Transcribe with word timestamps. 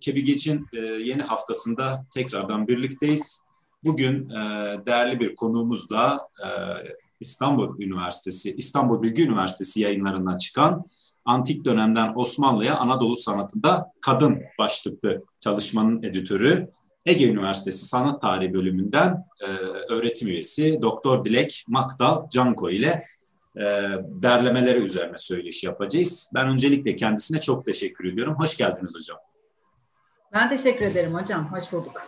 Kebigeç'in 0.00 0.66
e, 0.72 0.78
yeni 0.78 1.22
haftasında 1.22 2.06
tekrardan 2.14 2.68
birlikteyiz. 2.68 3.44
Bugün 3.84 4.30
e, 4.30 4.36
değerli 4.86 5.20
bir 5.20 5.34
konuğumuzla 5.34 6.28
e, 6.44 6.48
İstanbul 7.20 7.82
Üniversitesi, 7.82 8.54
İstanbul 8.56 9.02
Bilgi 9.02 9.22
Üniversitesi 9.26 9.80
yayınlarından 9.80 10.38
çıkan 10.38 10.84
Antik 11.24 11.64
Dönemden 11.64 12.12
Osmanlı'ya 12.14 12.76
Anadolu 12.76 13.16
Sanatı'nda 13.16 13.92
Kadın 14.00 14.42
başlıklı 14.58 15.22
çalışmanın 15.40 16.02
editörü 16.02 16.68
Ege 17.06 17.28
Üniversitesi 17.28 17.86
Sanat 17.86 18.22
Tarihi 18.22 18.54
bölümünden 18.54 19.24
e, 19.40 19.46
öğretim 19.92 20.28
üyesi 20.28 20.78
Doktor 20.82 21.24
Dilek 21.24 21.64
Makdal 21.68 22.28
Canko 22.28 22.70
ile 22.70 23.04
e, 23.56 23.64
derlemeleri 24.22 24.78
üzerine 24.78 25.16
söyleşi 25.16 25.66
yapacağız. 25.66 26.30
Ben 26.34 26.48
öncelikle 26.48 26.96
kendisine 26.96 27.40
çok 27.40 27.66
teşekkür 27.66 28.04
ediyorum. 28.12 28.34
Hoş 28.38 28.56
geldiniz 28.56 28.94
hocam. 28.94 29.18
Ben 30.32 30.48
teşekkür 30.48 30.84
ederim 30.84 31.14
hocam. 31.14 31.52
Hoş 31.52 31.72
bulduk. 31.72 32.02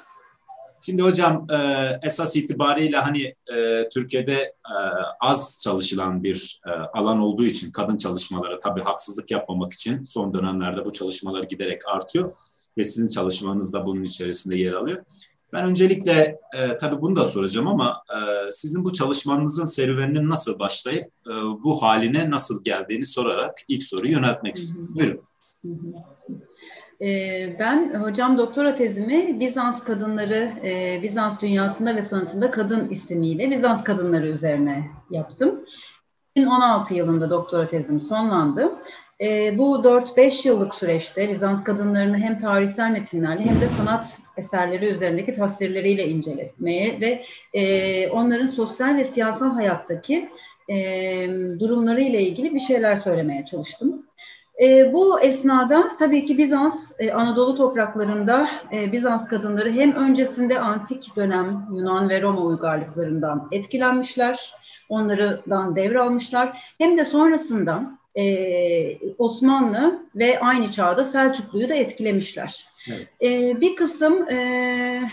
Şimdi 0.87 1.03
hocam 1.03 1.47
e, 1.51 1.57
esas 2.03 2.37
itibariyle 2.37 2.97
hani 2.97 3.35
e, 3.55 3.89
Türkiye'de 3.89 4.35
e, 4.43 4.77
az 5.21 5.61
çalışılan 5.63 6.23
bir 6.23 6.61
alan 6.93 7.19
olduğu 7.19 7.45
için 7.45 7.73
kadın 7.73 7.97
çalışmaları 7.97 8.61
tabii 8.61 8.83
haksızlık 8.83 9.31
yapmamak 9.31 9.73
için 9.73 10.05
son 10.05 10.35
dönemlerde 10.35 10.85
bu 10.85 10.93
çalışmalar 10.93 11.43
giderek 11.43 11.89
artıyor 11.89 12.37
ve 12.79 12.85
sizin 12.85 13.09
çalışmanız 13.09 13.73
da 13.73 13.87
bunun 13.87 14.03
içerisinde 14.03 14.57
yer 14.57 14.73
alıyor. 14.73 15.05
Ben 15.53 15.65
öncelikle 15.65 16.41
e, 16.55 16.79
tabii 16.79 17.01
bunu 17.01 17.17
da 17.17 17.25
soracağım 17.25 17.69
ama 17.69 18.03
e, 18.11 18.51
sizin 18.51 18.85
bu 18.85 18.93
çalışmanızın 18.93 19.65
serüveninin 19.65 20.29
nasıl 20.29 20.59
başlayıp 20.59 21.07
e, 21.27 21.33
bu 21.65 21.83
haline 21.83 22.31
nasıl 22.31 22.65
geldiğini 22.65 23.07
sorarak 23.07 23.59
ilk 23.69 23.83
soruyu 23.83 24.13
yöneltmek 24.13 24.57
istiyorum. 24.57 24.89
Buyurun. 24.95 25.25
Ben 27.59 27.95
hocam 27.95 28.39
doktora 28.39 28.75
tezimi 28.75 29.41
Bizans 29.41 29.85
kadınları, 29.85 30.53
e, 30.65 31.03
Bizans 31.03 31.41
dünyasında 31.41 31.97
ve 31.97 32.03
sanatında 32.03 32.51
kadın 32.51 32.89
ismiyle 32.89 33.51
Bizans 33.51 33.85
kadınları 33.85 34.29
üzerine 34.29 34.85
yaptım. 35.11 35.65
2016 36.37 36.95
yılında 36.95 37.31
doktora 37.31 37.67
tezim 37.67 38.01
sonlandı. 38.01 38.73
E, 39.21 39.59
bu 39.59 39.85
4-5 39.85 40.49
yıllık 40.49 40.75
süreçte 40.75 41.29
Bizans 41.29 41.65
kadınlarını 41.65 42.19
hem 42.19 42.39
tarihsel 42.39 42.91
metinlerle 42.91 43.45
hem 43.45 43.61
de 43.61 43.69
sanat 43.69 44.19
eserleri 44.37 44.87
üzerindeki 44.87 45.33
tasvirleriyle 45.33 46.09
incelemeye 46.09 47.01
ve 47.01 47.25
e, 47.55 48.09
onların 48.09 48.47
sosyal 48.47 48.97
ve 48.97 49.05
siyasal 49.05 49.51
hayattaki 49.51 50.29
e, 50.69 50.75
durumları 51.59 52.01
ile 52.01 52.23
ilgili 52.23 52.55
bir 52.55 52.61
şeyler 52.61 52.97
söylemeye 52.97 53.45
çalıştım. 53.45 54.07
E, 54.63 54.93
bu 54.93 55.21
esnada 55.21 55.97
tabii 55.99 56.27
ki 56.27 56.39
Bizans, 56.39 56.93
e, 56.99 57.13
Anadolu 57.13 57.55
topraklarında 57.55 58.49
e, 58.73 58.93
Bizans 58.93 59.29
kadınları 59.29 59.71
hem 59.71 59.95
öncesinde 59.95 60.61
antik 60.61 61.17
dönem 61.17 61.67
Yunan 61.75 62.09
ve 62.09 62.23
Roma 62.23 62.41
uygarlıklarından 62.41 63.49
etkilenmişler, 63.53 64.55
onlardan 64.89 65.77
devralmışlar. 65.77 66.75
Hem 66.79 66.99
de 66.99 67.05
sonrasında 67.05 67.99
e, 68.17 68.99
Osmanlı 69.19 70.07
ve 70.17 70.41
aynı 70.41 70.71
çağda 70.71 71.05
Selçuklu'yu 71.05 71.69
da 71.69 71.75
etkilemişler. 71.75 72.67
Evet. 72.91 73.09
E, 73.23 73.61
bir 73.61 73.77
kısım 73.77 74.29
e, 74.29 75.11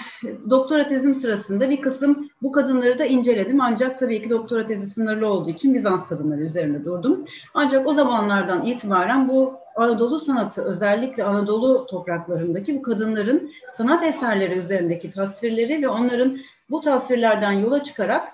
doktora 0.49 0.87
tezim 0.87 1.15
sırasında 1.15 1.69
bir 1.69 1.81
kısım 1.81 2.29
bu 2.41 2.51
kadınları 2.51 2.99
da 2.99 3.05
inceledim. 3.05 3.61
Ancak 3.61 3.99
tabii 3.99 4.23
ki 4.23 4.29
doktora 4.29 4.65
tezi 4.65 4.85
sınırlı 4.85 5.27
olduğu 5.27 5.49
için 5.49 5.73
Bizans 5.73 6.07
kadınları 6.07 6.41
üzerinde 6.41 6.85
durdum. 6.85 7.25
Ancak 7.53 7.87
o 7.87 7.93
zamanlardan 7.93 8.65
itibaren 8.65 9.29
bu 9.29 9.53
Anadolu 9.75 10.19
sanatı 10.19 10.63
özellikle 10.63 11.23
Anadolu 11.23 11.85
topraklarındaki 11.85 12.77
bu 12.77 12.81
kadınların 12.81 13.51
sanat 13.73 14.03
eserleri 14.03 14.53
üzerindeki 14.53 15.09
tasvirleri 15.09 15.81
ve 15.81 15.89
onların 15.89 16.39
bu 16.69 16.81
tasvirlerden 16.81 17.51
yola 17.51 17.83
çıkarak 17.83 18.27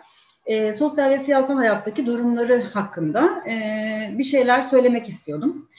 e, 0.45 0.73
sosyal 0.73 1.09
ve 1.09 1.19
siyasal 1.19 1.55
hayattaki 1.55 2.05
durumları 2.05 2.61
hakkında 2.61 3.43
e, 3.49 4.17
bir 4.17 4.23
şeyler 4.23 4.61
söylemek 4.61 5.09
istiyordum. 5.09 5.69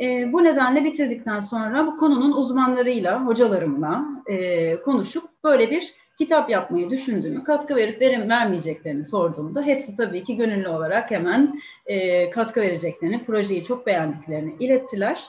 E, 0.00 0.32
bu 0.32 0.44
nedenle 0.44 0.84
bitirdikten 0.84 1.40
sonra 1.40 1.86
bu 1.86 1.96
konunun 1.96 2.32
uzmanlarıyla, 2.32 3.26
hocalarımla 3.26 4.04
e, 4.26 4.76
konuşup 4.76 5.24
böyle 5.44 5.70
bir 5.70 5.94
kitap 6.18 6.50
yapmayı 6.50 6.90
düşündüğümü, 6.90 7.44
katkı 7.44 7.76
verip 7.76 8.00
verim 8.00 8.30
vermeyeceklerini 8.30 9.04
sorduğumda 9.04 9.62
hepsi 9.62 9.96
tabii 9.96 10.24
ki 10.24 10.36
gönüllü 10.36 10.68
olarak 10.68 11.10
hemen 11.10 11.60
e, 11.86 12.30
katkı 12.30 12.60
vereceklerini, 12.60 13.24
projeyi 13.24 13.64
çok 13.64 13.86
beğendiklerini 13.86 14.54
ilettiler. 14.60 15.24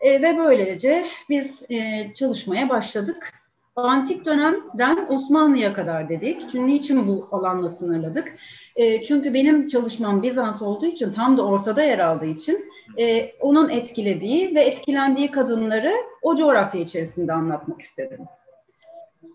E, 0.00 0.22
ve 0.22 0.38
böylece 0.38 1.06
biz 1.28 1.62
e, 1.70 2.10
çalışmaya 2.14 2.68
başladık. 2.68 3.39
Antik 3.76 4.24
dönemden 4.24 5.06
Osmanlı'ya 5.08 5.72
kadar 5.72 6.08
dedik. 6.08 6.40
Çünkü 6.40 6.66
niçin 6.66 7.08
bu 7.08 7.28
alanla 7.32 7.68
sınırladık? 7.68 8.34
E, 8.76 9.04
çünkü 9.04 9.34
benim 9.34 9.68
çalışmam 9.68 10.22
Bizans 10.22 10.62
olduğu 10.62 10.86
için 10.86 11.12
tam 11.12 11.36
da 11.36 11.46
ortada 11.46 11.82
yer 11.82 11.98
aldığı 11.98 12.26
için 12.26 12.64
e, 12.98 13.32
onun 13.40 13.68
etkilediği 13.68 14.54
ve 14.54 14.62
etkilendiği 14.62 15.30
kadınları 15.30 15.92
o 16.22 16.36
coğrafya 16.36 16.80
içerisinde 16.80 17.32
anlatmak 17.32 17.80
istedim. 17.80 18.20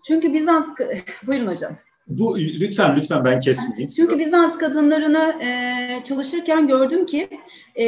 Çünkü 0.06 0.34
Bizans... 0.34 0.66
Buyurun 1.26 1.46
hocam. 1.46 1.72
Bu 2.06 2.38
lütfen 2.38 2.96
lütfen 2.96 3.24
ben 3.24 3.40
kesmeyeyim. 3.40 3.88
Çünkü. 3.88 4.18
Bizans 4.18 4.58
kadınlarını 4.58 5.42
e, 5.42 6.04
çalışırken 6.04 6.68
gördüm 6.68 7.06
ki 7.06 7.28
e, 7.78 7.86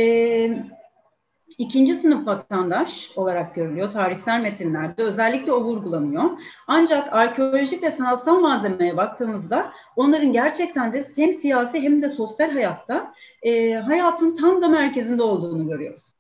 ikinci 1.59 1.95
sınıf 1.95 2.27
vatandaş 2.27 3.11
olarak 3.17 3.55
görülüyor 3.55 3.91
tarihsel 3.91 4.41
metinlerde. 4.41 5.03
Özellikle 5.03 5.53
o 5.53 5.65
vurgulanıyor. 5.65 6.31
Ancak 6.67 7.13
arkeolojik 7.13 7.83
ve 7.83 7.91
sanatsal 7.91 8.41
malzemeye 8.41 8.97
baktığımızda 8.97 9.73
onların 9.97 10.33
gerçekten 10.33 10.93
de 10.93 11.09
hem 11.17 11.35
siyasi 11.35 11.81
hem 11.81 12.03
de 12.03 12.09
sosyal 12.09 12.51
hayatta 12.51 13.15
e, 13.43 13.73
hayatın 13.73 14.35
tam 14.35 14.63
da 14.63 14.69
merkezinde 14.69 15.23
olduğunu 15.23 15.69
görüyoruz. 15.69 16.15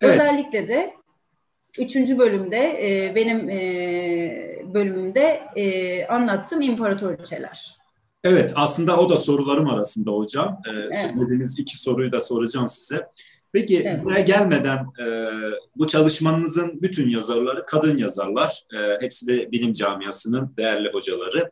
Evet. 0.00 0.14
Özellikle 0.14 0.68
de 0.68 0.94
üçüncü 1.78 2.18
bölümde 2.18 2.58
e, 2.58 3.14
benim 3.14 3.50
e, 3.50 4.64
bölümümde 4.74 5.42
e, 5.56 6.06
anlattığım 6.06 6.60
imparatoriçeler. 6.60 7.84
Evet 8.24 8.52
aslında 8.56 8.96
o 8.96 9.10
da 9.10 9.16
sorularım 9.16 9.70
arasında 9.70 10.10
hocam. 10.10 10.60
Ee, 10.66 10.70
evet. 10.70 10.94
Söylediğiniz 10.94 11.58
iki 11.58 11.76
soruyu 11.76 12.12
da 12.12 12.20
soracağım 12.20 12.68
size. 12.68 13.08
Peki 13.54 13.82
evet. 13.86 14.04
buraya 14.04 14.20
gelmeden 14.20 14.78
e, 14.78 15.06
bu 15.76 15.86
çalışmanızın 15.86 16.82
bütün 16.82 17.10
yazarları 17.10 17.66
kadın 17.66 17.96
yazarlar. 17.96 18.64
E, 18.78 19.04
hepsi 19.04 19.26
de 19.26 19.52
bilim 19.52 19.72
camiasının 19.72 20.54
değerli 20.58 20.92
hocaları. 20.92 21.50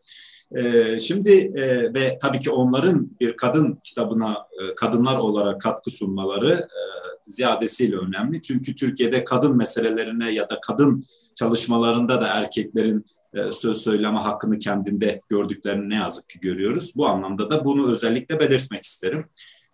E, 0.56 0.98
şimdi 0.98 1.30
e, 1.56 1.94
ve 1.94 2.18
tabii 2.22 2.38
ki 2.38 2.50
onların 2.50 3.10
bir 3.20 3.36
kadın 3.36 3.78
kitabına 3.84 4.32
e, 4.32 4.74
kadınlar 4.74 5.16
olarak 5.16 5.60
katkı 5.60 5.90
sunmaları 5.90 6.52
e, 6.52 6.82
ziyadesiyle 7.26 7.96
önemli. 7.96 8.40
Çünkü 8.40 8.76
Türkiye'de 8.76 9.24
kadın 9.24 9.56
meselelerine 9.56 10.30
ya 10.30 10.50
da 10.50 10.60
kadın 10.60 11.04
çalışmalarında 11.34 12.20
da 12.20 12.28
erkeklerin 12.28 13.04
e, 13.34 13.50
söz 13.50 13.76
söyleme 13.76 14.18
hakkını 14.18 14.58
kendinde 14.58 15.20
gördüklerini 15.28 15.88
ne 15.88 15.94
yazık 15.94 16.28
ki 16.28 16.40
görüyoruz. 16.40 16.92
Bu 16.96 17.06
anlamda 17.06 17.50
da 17.50 17.64
bunu 17.64 17.90
özellikle 17.90 18.40
belirtmek 18.40 18.82
isterim. 18.82 19.26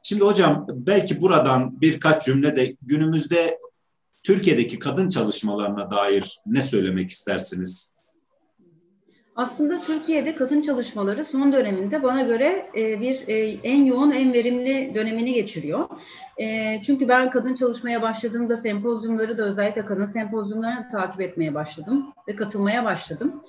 Şimdi 0.03 0.25
hocam 0.25 0.67
belki 0.69 1.21
buradan 1.21 1.81
birkaç 1.81 2.25
cümle 2.25 2.57
de 2.57 2.77
günümüzde 2.83 3.59
Türkiye'deki 4.23 4.79
kadın 4.79 5.09
çalışmalarına 5.09 5.91
dair 5.91 6.39
ne 6.47 6.61
söylemek 6.61 7.11
istersiniz? 7.11 7.99
Aslında 9.39 9.81
Türkiye'de 9.81 10.35
kadın 10.35 10.63
çalışmaları 10.63 11.25
son 11.25 11.53
döneminde 11.53 12.03
bana 12.03 12.23
göre 12.23 12.71
e, 12.77 13.01
bir 13.01 13.29
e, 13.29 13.59
en 13.63 13.85
yoğun, 13.85 14.11
en 14.11 14.33
verimli 14.33 14.95
dönemini 14.95 15.35
geçiriyor. 15.35 15.89
E, 16.39 16.81
çünkü 16.83 17.09
ben 17.09 17.31
kadın 17.31 17.55
çalışmaya 17.55 18.03
başladığımda 18.03 18.57
sempozyumları 18.57 19.39
da 19.39 19.43
özellikle 19.43 19.85
kadın 19.85 20.07
sempozyumlarını 20.07 20.89
takip 20.93 21.21
etmeye 21.21 21.55
başladım 21.55 22.13
ve 22.29 22.37
katılmaya 22.37 22.85
başladım. 22.85 23.45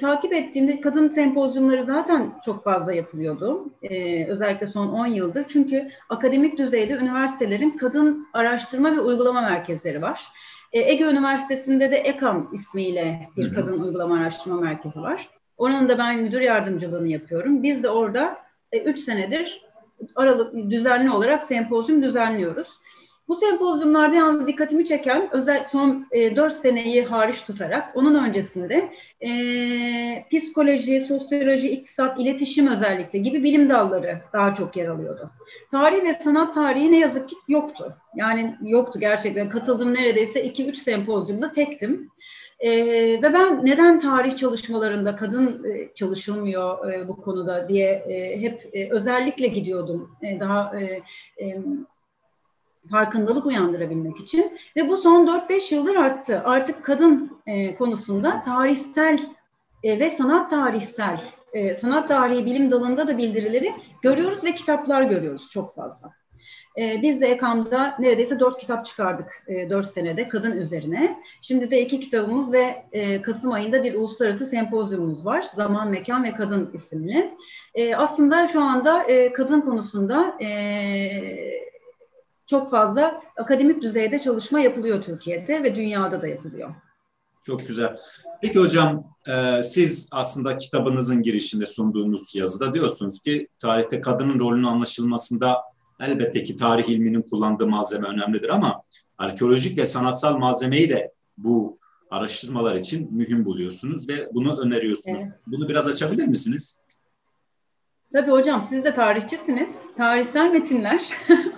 Takip 0.00 0.32
ettiğimde 0.32 0.80
kadın 0.80 1.08
sempozyumları 1.08 1.84
zaten 1.84 2.32
çok 2.44 2.64
fazla 2.64 2.92
yapılıyordu. 2.92 3.70
özellikle 4.28 4.66
son 4.66 4.88
10 4.88 5.06
yıldır. 5.06 5.44
Çünkü 5.48 5.90
akademik 6.08 6.58
düzeyde 6.58 6.94
üniversitelerin 6.94 7.70
kadın 7.70 8.26
araştırma 8.32 8.96
ve 8.96 9.00
uygulama 9.00 9.40
merkezleri 9.40 10.02
var. 10.02 10.22
E, 10.72 10.80
Ege 10.80 11.04
Üniversitesi'nde 11.04 11.90
de 11.90 11.96
EKAM 11.96 12.50
ismiyle 12.52 13.28
bir 13.36 13.44
Hı-hı. 13.44 13.54
kadın 13.54 13.80
uygulama 13.80 14.16
araştırma 14.16 14.60
merkezi 14.60 15.00
var. 15.00 15.28
Oranın 15.56 15.88
da 15.88 15.98
ben 15.98 16.18
müdür 16.18 16.40
yardımcılığını 16.40 17.08
yapıyorum. 17.08 17.62
Biz 17.62 17.82
de 17.82 17.88
orada 17.88 18.38
3 18.72 18.98
e, 18.98 19.02
senedir 19.02 19.62
aralık 20.16 20.70
düzenli 20.70 21.10
olarak 21.10 21.42
sempozyum 21.42 22.02
düzenliyoruz. 22.02 22.68
Bu 23.28 23.34
sempozyumlarda 23.36 24.14
yalnız 24.14 24.46
dikkatimi 24.46 24.84
çeken 24.84 25.28
özel 25.32 25.66
son 25.72 26.06
e, 26.10 26.36
4 26.36 26.52
seneyi 26.52 27.04
hariç 27.04 27.42
tutarak 27.42 27.96
onun 27.96 28.24
öncesinde 28.24 28.92
e, 29.20 29.30
psikoloji, 30.30 31.00
sosyoloji, 31.00 31.70
iktisat, 31.70 32.20
iletişim 32.20 32.68
özellikle 32.68 33.18
gibi 33.18 33.44
bilim 33.44 33.70
dalları 33.70 34.20
daha 34.32 34.54
çok 34.54 34.76
yer 34.76 34.86
alıyordu. 34.86 35.30
Tarih 35.70 36.04
ve 36.04 36.14
sanat 36.14 36.54
tarihi 36.54 36.92
ne 36.92 36.98
yazık 36.98 37.28
ki 37.28 37.36
yoktu. 37.48 37.94
Yani 38.14 38.56
yoktu 38.62 39.00
gerçekten. 39.00 39.48
Katıldım 39.48 39.94
neredeyse 39.94 40.46
2-3 40.46 40.76
sempozyumda 40.76 41.52
tektim. 41.52 42.10
Ee, 42.60 42.72
ve 43.22 43.32
ben 43.32 43.66
neden 43.66 44.00
tarih 44.00 44.36
çalışmalarında 44.36 45.16
kadın 45.16 45.64
e, 45.64 45.94
çalışılmıyor 45.94 46.92
e, 46.92 47.08
bu 47.08 47.16
konuda 47.16 47.68
diye 47.68 47.90
e, 47.90 48.40
hep 48.40 48.70
e, 48.72 48.90
özellikle 48.90 49.46
gidiyordum. 49.46 50.16
E, 50.22 50.40
daha 50.40 50.80
e, 50.80 51.02
e, 51.44 51.58
farkındalık 52.90 53.46
uyandırabilmek 53.46 54.20
için 54.20 54.58
ve 54.76 54.88
bu 54.88 54.96
son 54.96 55.26
4-5 55.26 55.74
yıldır 55.74 55.96
arttı. 55.96 56.42
Artık 56.44 56.84
kadın 56.84 57.40
e, 57.46 57.74
konusunda 57.74 58.42
tarihsel 58.42 59.18
e, 59.82 60.00
ve 60.00 60.10
sanat 60.10 60.50
tarihsel, 60.50 61.20
e, 61.52 61.74
sanat 61.74 62.08
tarihi 62.08 62.46
bilim 62.46 62.70
dalında 62.70 63.08
da 63.08 63.18
bildirileri 63.18 63.72
görüyoruz 64.02 64.44
ve 64.44 64.54
kitaplar 64.54 65.02
görüyoruz 65.02 65.50
çok 65.50 65.74
fazla. 65.74 66.10
E, 66.78 67.02
biz 67.02 67.20
de 67.20 67.26
EKAM'da 67.26 67.96
neredeyse 67.98 68.40
dört 68.40 68.58
kitap 68.58 68.86
çıkardık 68.86 69.44
e, 69.48 69.70
dört 69.70 69.86
senede 69.86 70.28
kadın 70.28 70.56
üzerine. 70.56 71.18
Şimdi 71.40 71.70
de 71.70 71.80
iki 71.80 72.00
kitabımız 72.00 72.52
ve 72.52 72.84
e, 72.92 73.22
Kasım 73.22 73.52
ayında 73.52 73.84
bir 73.84 73.94
uluslararası 73.94 74.46
sempozyumumuz 74.46 75.26
var. 75.26 75.42
Zaman, 75.42 75.88
Mekan 75.88 76.24
ve 76.24 76.32
Kadın 76.32 76.70
isimli. 76.74 77.34
E, 77.74 77.96
aslında 77.96 78.48
şu 78.48 78.62
anda 78.62 79.02
e, 79.02 79.32
kadın 79.32 79.60
konusunda 79.60 80.36
e, 80.40 80.48
çok 82.46 82.70
fazla 82.70 83.22
akademik 83.36 83.82
düzeyde 83.82 84.20
çalışma 84.20 84.60
yapılıyor 84.60 85.02
Türkiye'de 85.04 85.62
ve 85.62 85.74
dünyada 85.74 86.22
da 86.22 86.26
yapılıyor. 86.26 86.74
Çok 87.42 87.68
güzel. 87.68 87.96
Peki 88.42 88.58
hocam 88.58 89.04
e, 89.28 89.62
siz 89.62 90.10
aslında 90.12 90.58
kitabınızın 90.58 91.22
girişinde 91.22 91.66
sunduğunuz 91.66 92.34
yazıda 92.34 92.74
diyorsunuz 92.74 93.20
ki 93.20 93.48
tarihte 93.58 94.00
kadının 94.00 94.40
rolünün 94.40 94.64
anlaşılmasında 94.64 95.56
elbette 96.00 96.44
ki 96.44 96.56
tarih 96.56 96.88
ilminin 96.88 97.22
kullandığı 97.22 97.66
malzeme 97.66 98.08
önemlidir 98.08 98.48
ama 98.48 98.82
arkeolojik 99.18 99.78
ve 99.78 99.84
sanatsal 99.84 100.36
malzemeyi 100.36 100.90
de 100.90 101.12
bu 101.38 101.78
araştırmalar 102.10 102.74
için 102.74 103.14
mühim 103.14 103.44
buluyorsunuz 103.44 104.08
ve 104.08 104.12
bunu 104.32 104.60
öneriyorsunuz. 104.60 105.22
Evet. 105.22 105.32
Bunu 105.46 105.68
biraz 105.68 105.88
açabilir 105.88 106.26
misiniz? 106.26 106.78
Tabii 108.12 108.30
hocam 108.30 108.66
siz 108.68 108.84
de 108.84 108.94
tarihçisiniz. 108.94 109.70
Tarihsel 109.96 110.50
metinler 110.50 111.02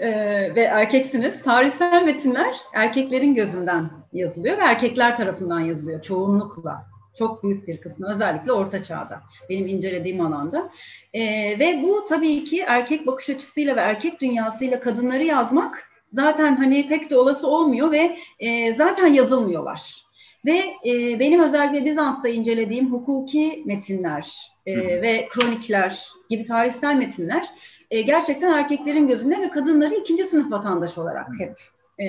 e, 0.00 0.54
ve 0.54 0.62
erkeksiniz. 0.62 1.42
Tarihsel 1.42 2.02
metinler 2.02 2.56
erkeklerin 2.74 3.34
gözünden 3.34 3.90
yazılıyor 4.12 4.58
ve 4.58 4.62
erkekler 4.62 5.16
tarafından 5.16 5.60
yazılıyor 5.60 6.02
çoğunlukla. 6.02 6.86
Çok 7.18 7.44
büyük 7.44 7.68
bir 7.68 7.80
kısmı 7.80 8.10
özellikle 8.12 8.52
orta 8.52 8.82
çağda 8.82 9.20
benim 9.50 9.66
incelediğim 9.66 10.20
alanda. 10.20 10.70
E, 11.12 11.22
ve 11.58 11.82
bu 11.82 12.04
tabii 12.08 12.44
ki 12.44 12.60
erkek 12.60 13.06
bakış 13.06 13.30
açısıyla 13.30 13.76
ve 13.76 13.80
erkek 13.80 14.20
dünyasıyla 14.20 14.80
kadınları 14.80 15.24
yazmak 15.24 15.88
zaten 16.12 16.56
hani 16.56 16.88
pek 16.88 17.10
de 17.10 17.16
olası 17.16 17.48
olmuyor 17.48 17.92
ve 17.92 18.16
e, 18.38 18.74
zaten 18.74 19.06
yazılmıyorlar. 19.06 20.04
Ve 20.44 20.58
e, 20.86 21.20
benim 21.20 21.40
özellikle 21.40 21.84
Bizans'ta 21.84 22.28
incelediğim 22.28 22.92
hukuki 22.92 23.62
metinler 23.66 24.54
e, 24.66 25.02
ve 25.02 25.28
kronikler 25.30 26.08
gibi 26.30 26.44
tarihsel 26.44 26.94
metinler 26.94 27.46
e, 27.90 28.02
gerçekten 28.02 28.52
erkeklerin 28.52 29.08
gözünde 29.08 29.40
ve 29.40 29.50
kadınları 29.50 29.94
ikinci 29.94 30.24
sınıf 30.24 30.52
vatandaş 30.52 30.98
olarak 30.98 31.28
hep 31.38 31.58
e, 31.98 32.06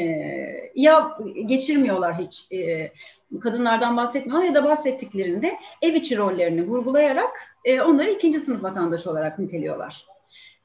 ya 0.75 1.17
geçirmiyorlar 1.45 2.17
hiç 2.17 2.47
e, 2.51 2.91
kadınlardan 3.39 3.97
bahsetmiyorlar 3.97 4.45
ya 4.45 4.55
da 4.55 4.63
bahsettiklerinde 4.63 5.53
ev 5.81 5.93
içi 5.93 6.17
rollerini 6.17 6.67
vurgulayarak 6.67 7.39
e, 7.65 7.81
onları 7.81 8.09
ikinci 8.09 8.39
sınıf 8.39 8.63
vatandaş 8.63 9.07
olarak 9.07 9.39
niteliyorlar. 9.39 10.05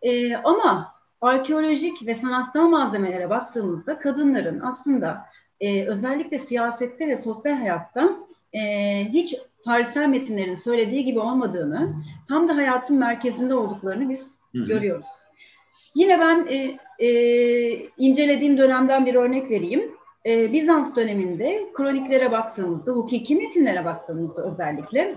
E, 0.02 0.36
ama 0.36 0.94
arkeolojik 1.20 2.06
ve 2.06 2.14
sanatsal 2.14 2.68
malzemelere 2.68 3.30
baktığımızda 3.30 3.98
kadınların 3.98 4.60
aslında 4.60 5.26
e, 5.60 5.86
özellikle 5.86 6.38
siyasette 6.38 7.08
ve 7.08 7.16
sosyal 7.16 7.56
hayatta 7.56 8.10
e, 8.52 8.60
hiç 9.04 9.36
tarihsel 9.64 10.08
metinlerin 10.08 10.54
söylediği 10.54 11.04
gibi 11.04 11.18
olmadığını, 11.18 11.94
tam 12.28 12.48
da 12.48 12.56
hayatın 12.56 12.98
merkezinde 12.98 13.54
olduklarını 13.54 14.08
biz 14.08 14.39
Hı-hı. 14.54 14.64
görüyoruz. 14.64 15.06
Yine 15.94 16.20
ben 16.20 16.46
e, 16.50 16.78
e, 17.06 17.10
incelediğim 17.98 18.58
dönemden 18.58 19.06
bir 19.06 19.14
örnek 19.14 19.50
vereyim. 19.50 19.92
E, 20.26 20.52
Bizans 20.52 20.96
döneminde 20.96 21.66
kroniklere 21.74 22.32
baktığımızda, 22.32 22.92
hukuki 22.92 23.36
metinlere 23.36 23.84
baktığımızda 23.84 24.42
özellikle 24.42 25.14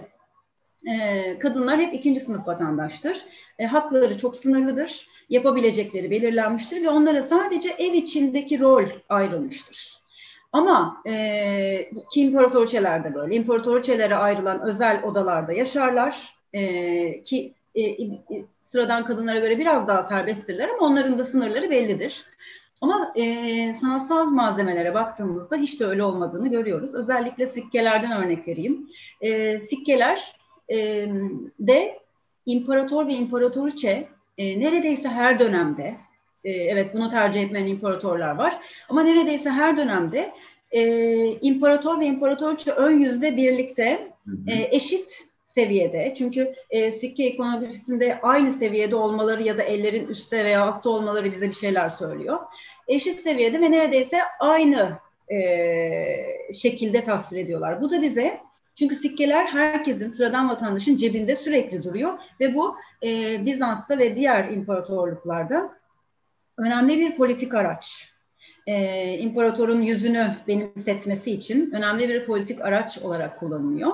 e, 0.92 1.40
kadınlar 1.40 1.80
hep 1.80 1.94
ikinci 1.94 2.20
sınıf 2.20 2.48
vatandaştır. 2.48 3.26
E, 3.60 3.66
hakları 3.66 4.18
çok 4.18 4.36
sınırlıdır, 4.36 5.08
yapabilecekleri 5.30 6.12
belirlenmiştir 6.12 6.84
ve 6.84 6.90
onlara 6.90 7.24
sadece 7.24 7.70
ev 7.70 7.94
içindeki 7.94 8.60
rol 8.60 8.86
ayrılmıştır. 9.10 10.04
Ama 10.52 11.02
e, 11.06 11.90
ki 12.14 12.22
imparatorçelerde 12.22 13.14
böyle. 13.14 13.36
İmparatorçelere 13.36 14.16
ayrılan 14.16 14.62
özel 14.62 15.04
odalarda 15.04 15.54
yaşarlar. 15.54 16.36
E, 16.54 17.24
ki 17.24 17.54
e, 17.76 17.82
e, 17.82 17.96
sıradan 18.74 19.06
kadınlara 19.06 19.40
göre 19.40 19.60
biraz 19.60 19.88
daha 19.88 20.04
serbesttirler 20.04 20.70
ama 20.70 20.88
onların 20.88 21.20
da 21.20 21.24
sınırları 21.24 21.70
bellidir. 21.70 22.26
Ama 22.82 23.14
e, 23.16 23.76
sanatsal 23.82 24.26
malzemelere 24.26 24.94
baktığımızda 24.94 25.56
hiç 25.56 25.80
de 25.80 25.86
öyle 25.86 26.04
olmadığını 26.04 26.48
görüyoruz. 26.48 26.96
Özellikle 26.96 27.48
sikkelerden 27.48 28.24
örnek 28.24 28.48
vereyim. 28.48 28.90
E, 29.22 29.60
sikkeler 29.60 30.36
e, 30.70 31.08
de 31.60 32.00
imparator 32.46 33.08
ve 33.08 33.14
imparatoriçe 33.14 34.08
e, 34.38 34.60
neredeyse 34.60 35.10
her 35.10 35.40
dönemde 35.40 35.96
e, 36.44 36.52
evet 36.52 36.94
bunu 36.94 37.10
tercih 37.10 37.42
etmeyen 37.42 37.68
imparatorlar 37.68 38.36
var. 38.36 38.60
Ama 38.90 39.04
neredeyse 39.04 39.50
her 39.50 39.78
dönemde 39.78 40.34
e, 40.72 40.82
imparator 41.42 42.00
ve 42.00 42.06
imparatorça 42.06 42.72
ön 42.72 43.00
yüzde 43.00 43.38
birlikte 43.38 44.14
e, 44.48 44.68
eşit 44.76 45.33
seviyede. 45.54 46.14
Çünkü 46.18 46.56
e, 46.70 46.92
sikke 46.92 47.28
ikonografisinde 47.28 48.20
aynı 48.22 48.54
seviyede 48.54 48.96
olmaları 48.96 49.44
ya 49.44 49.58
da 49.58 49.64
ellerin 49.64 50.08
üstte 50.08 50.46
veya 50.46 50.64
altta 50.64 50.90
olmaları 50.90 51.32
bize 51.32 51.50
bir 51.50 51.56
şeyler 51.56 51.90
söylüyor. 51.90 52.40
Eşit 52.88 53.20
seviyede 53.20 53.62
ve 53.62 53.72
neredeyse 53.72 54.18
aynı 54.40 54.98
e, 55.32 55.38
şekilde 56.54 57.04
tasvir 57.04 57.40
ediyorlar. 57.40 57.82
Bu 57.82 57.92
da 57.92 58.02
bize 58.02 58.42
çünkü 58.76 58.96
sikkeler 58.96 59.46
herkesin, 59.46 60.12
sıradan 60.12 60.50
vatandaşın 60.50 60.96
cebinde 60.96 61.36
sürekli 61.36 61.84
duruyor 61.84 62.20
ve 62.40 62.56
bu 62.56 62.76
e, 63.04 63.38
Bizans'ta 63.46 63.98
ve 63.98 64.16
diğer 64.16 64.50
imparatorluklarda 64.50 65.72
önemli 66.58 67.00
bir 67.00 67.18
politik 67.18 67.54
araç. 67.54 68.13
E, 68.68 69.18
imparatorun 69.18 69.82
yüzünü 69.82 70.38
benimsetmesi 70.48 71.32
için 71.32 71.72
önemli 71.72 72.10
bir 72.10 72.26
politik 72.26 72.62
araç 72.62 72.98
olarak 72.98 73.40
kullanılıyor 73.40 73.92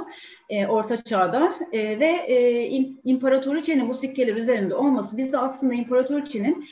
e, 0.49 0.67
Orta 0.67 1.01
Çağ'da 1.01 1.55
e, 1.71 1.99
ve 1.99 2.09
e, 2.09 2.65
imparatoriçenin 3.03 3.89
bu 3.89 3.93
sikkeler 3.93 4.35
üzerinde 4.35 4.75
olması 4.75 5.17
bize 5.17 5.38
aslında 5.38 5.73
imparatoriçenin 5.73 6.65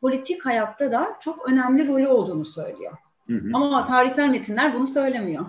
politik 0.00 0.46
hayatta 0.46 0.92
da 0.92 1.16
çok 1.20 1.48
önemli 1.48 1.88
rolü 1.88 2.08
olduğunu 2.08 2.44
söylüyor. 2.44 2.92
Hı 3.28 3.34
hı. 3.34 3.50
Ama 3.54 3.86
tarihsel 3.86 4.28
metinler 4.28 4.74
bunu 4.74 4.86
söylemiyor. 4.86 5.46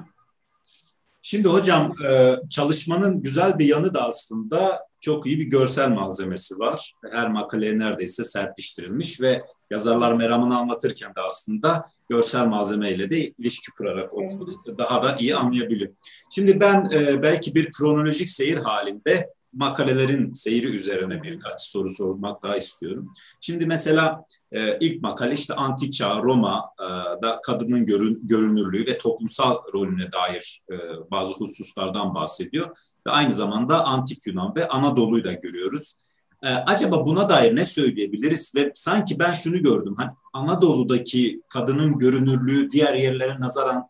Şimdi 1.21 1.47
hocam 1.47 1.93
e, 2.09 2.35
çalışmanın 2.49 3.21
güzel 3.21 3.59
bir 3.59 3.65
yanı 3.65 3.93
da 3.93 4.07
aslında 4.07 4.87
çok 4.99 5.25
iyi 5.25 5.39
bir 5.39 5.45
görsel 5.45 5.89
malzemesi 5.89 6.59
var. 6.59 6.93
Her 7.11 7.31
makaleye 7.31 7.79
neredeyse 7.79 8.23
serpiştirilmiş 8.23 9.21
ve 9.21 9.43
yazarlar 9.69 10.13
meramını 10.13 10.57
anlatırken 10.57 11.15
de 11.15 11.21
aslında 11.21 11.85
görsel 12.09 12.47
malzemeyle 12.47 13.09
de 13.09 13.29
ilişki 13.29 13.71
kurarak 13.71 14.11
evet. 14.21 14.77
daha 14.77 15.03
da 15.03 15.15
iyi 15.19 15.35
anlayabiliyor. 15.35 15.91
Şimdi 16.35 16.59
ben 16.59 16.89
e, 16.93 17.23
belki 17.23 17.55
bir 17.55 17.71
kronolojik 17.71 18.29
seyir 18.29 18.57
halinde 18.57 19.35
makalelerin 19.55 20.33
seyri 20.33 20.67
üzerine 20.67 21.23
birkaç 21.23 21.61
soru 21.61 21.89
sormak 21.89 22.43
daha 22.43 22.57
istiyorum. 22.57 23.11
Şimdi 23.41 23.65
mesela 23.65 24.25
e, 24.51 24.77
ilk 24.79 25.01
makale 25.01 25.33
işte 25.33 25.53
antik 25.53 25.93
çağ 25.93 26.21
Roma'da 26.23 27.41
kadının 27.43 27.85
görün, 27.85 28.19
görünürlüğü 28.23 28.85
ve 28.85 28.97
toplumsal 28.97 29.57
rolüne 29.73 30.11
dair 30.11 30.61
e, 30.71 30.75
bazı 31.11 31.33
hususlardan 31.33 32.15
bahsediyor. 32.15 32.67
Ve 33.07 33.11
aynı 33.11 33.33
zamanda 33.33 33.85
antik 33.85 34.27
Yunan 34.27 34.55
ve 34.55 34.67
Anadolu'yu 34.67 35.23
da 35.23 35.33
görüyoruz. 35.33 35.95
E, 36.43 36.49
acaba 36.49 37.05
buna 37.05 37.29
dair 37.29 37.55
ne 37.55 37.65
söyleyebiliriz? 37.65 38.53
Ve 38.55 38.71
sanki 38.73 39.19
ben 39.19 39.33
şunu 39.33 39.63
gördüm. 39.63 39.95
Hani 39.97 40.09
Anadolu'daki 40.35 41.41
kadının 41.49 41.97
görünürlüğü 41.97 42.71
diğer 42.71 42.93
yerlere 42.93 43.39
nazaran 43.39 43.89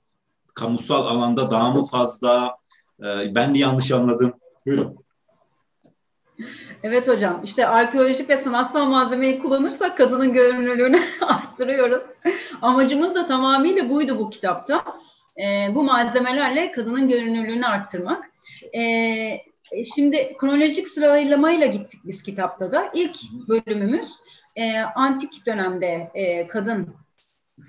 kamusal 0.54 1.06
alanda 1.06 1.52
daha 1.52 1.72
mı 1.72 1.84
fazla? 1.84 2.58
E, 3.00 3.36
ben 3.36 3.56
de 3.56 3.60
yanlış 3.60 3.92
anladım. 3.92 4.34
Buyurun. 4.66 4.96
Evet 6.84 7.08
hocam. 7.08 7.42
İşte 7.44 7.68
arkeolojik 7.68 8.30
ve 8.30 8.38
sanatsal 8.38 8.86
malzemeyi 8.86 9.40
kullanırsak 9.40 9.98
kadının 9.98 10.34
görünürlüğünü 10.34 11.00
arttırıyoruz. 11.22 12.04
Amacımız 12.62 13.16
da 13.16 13.28
tamamıyla 13.28 13.90
buydu 13.90 14.20
bu 14.20 14.30
kitapta. 14.30 14.84
E, 15.44 15.76
bu 15.76 15.84
malzemelerle 15.84 16.72
kadının 16.72 17.10
görünürlüğünü 17.10 17.66
arttırmak. 17.66 18.32
E, 18.78 18.82
şimdi 19.96 20.34
kronolojik 20.38 20.88
sıralamayla 20.88 21.68
gittik 21.68 22.00
biz 22.06 22.24
kitapta 22.24 22.72
da. 22.72 22.92
İlk 22.94 23.18
bölümümüz 23.50 24.06
e, 24.56 24.80
antik 24.80 25.46
dönemde 25.46 26.12
e, 26.14 26.48
kadın 26.48 26.96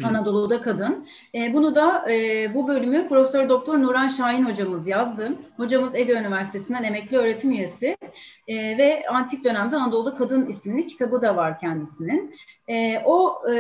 Anadolu'da 0.05 0.61
kadın. 0.61 1.07
E, 1.35 1.53
bunu 1.53 1.75
da 1.75 2.13
e, 2.13 2.55
bu 2.55 2.69
bölümü 2.69 3.09
Profesör 3.09 3.49
Doktor 3.49 3.79
Nuran 3.79 4.09
Şahin 4.09 4.45
hocamız 4.45 4.89
yazdı. 4.89 5.33
Hocamız 5.57 5.95
Ege 5.95 6.13
Üniversitesi'nden 6.13 6.85
emekli 6.85 7.17
öğretim 7.17 7.51
üyesi 7.51 7.97
e, 8.49 8.79
ve 8.79 9.03
Antik 9.09 9.45
Dönemde 9.45 9.77
Anadolu'da 9.77 10.15
Kadın 10.15 10.47
isimli 10.47 10.87
kitabı 10.87 11.23
da 11.23 11.37
var 11.37 11.59
kendisinin. 11.59 12.35
E, 12.69 12.99
o 12.99 13.39
e, 13.53 13.55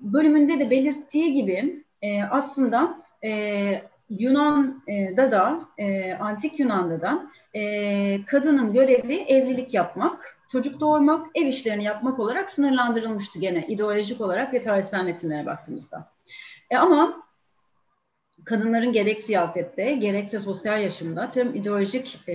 bölümünde 0.00 0.60
de 0.60 0.70
belirttiği 0.70 1.32
gibi 1.32 1.84
e, 2.02 2.22
aslında 2.22 2.98
e, 3.24 3.82
Yunan'da 4.18 5.30
da, 5.30 5.60
e, 5.78 6.14
Antik 6.14 6.60
Yunan'da 6.60 7.00
da 7.00 7.26
e, 7.54 8.24
kadının 8.24 8.72
görevi 8.72 9.14
evlilik 9.14 9.74
yapmak, 9.74 10.38
çocuk 10.52 10.80
doğurmak, 10.80 11.26
ev 11.34 11.46
işlerini 11.46 11.84
yapmak 11.84 12.18
olarak 12.18 12.50
sınırlandırılmıştı 12.50 13.38
gene 13.38 13.66
ideolojik 13.68 14.20
olarak 14.20 14.52
ve 14.54 14.62
tarihsel 14.62 15.04
metinlere 15.04 15.46
baktığımızda. 15.46 16.12
E, 16.70 16.76
ama 16.76 17.22
kadınların 18.44 18.92
gerek 18.92 19.20
siyasette 19.20 19.92
gerekse 19.92 20.40
sosyal 20.40 20.82
yaşamda 20.82 21.30
tüm 21.30 21.54
ideolojik 21.54 22.28
e, 22.28 22.34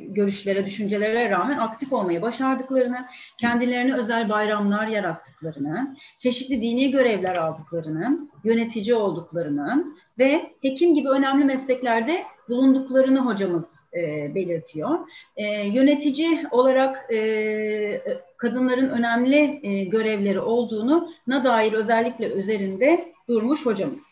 görüşlere, 0.00 0.66
düşüncelere 0.66 1.30
rağmen 1.30 1.58
aktif 1.58 1.92
olmayı 1.92 2.22
başardıklarını, 2.22 3.06
kendilerine 3.40 3.94
özel 3.94 4.28
bayramlar 4.28 4.86
yarattıklarını, 4.86 5.96
çeşitli 6.18 6.62
dini 6.62 6.90
görevler 6.90 7.36
aldıklarını, 7.36 8.28
yönetici 8.44 8.94
olduklarını 8.94 9.84
ve 10.18 10.52
hekim 10.62 10.94
gibi 10.94 11.08
önemli 11.08 11.44
mesleklerde 11.44 12.22
bulunduklarını 12.48 13.20
hocamız 13.20 13.81
e, 13.96 14.34
belirtiyor. 14.34 14.98
E, 15.36 15.44
yönetici 15.66 16.46
olarak 16.50 17.12
e, 17.12 18.02
kadınların 18.36 18.88
önemli 18.88 19.60
e, 19.62 19.84
görevleri 19.84 20.40
olduğunu 20.40 21.10
na 21.26 21.44
dair 21.44 21.72
özellikle 21.72 22.32
üzerinde 22.32 23.12
durmuş 23.28 23.66
hocamız. 23.66 24.02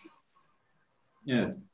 Evet. 1.28 1.69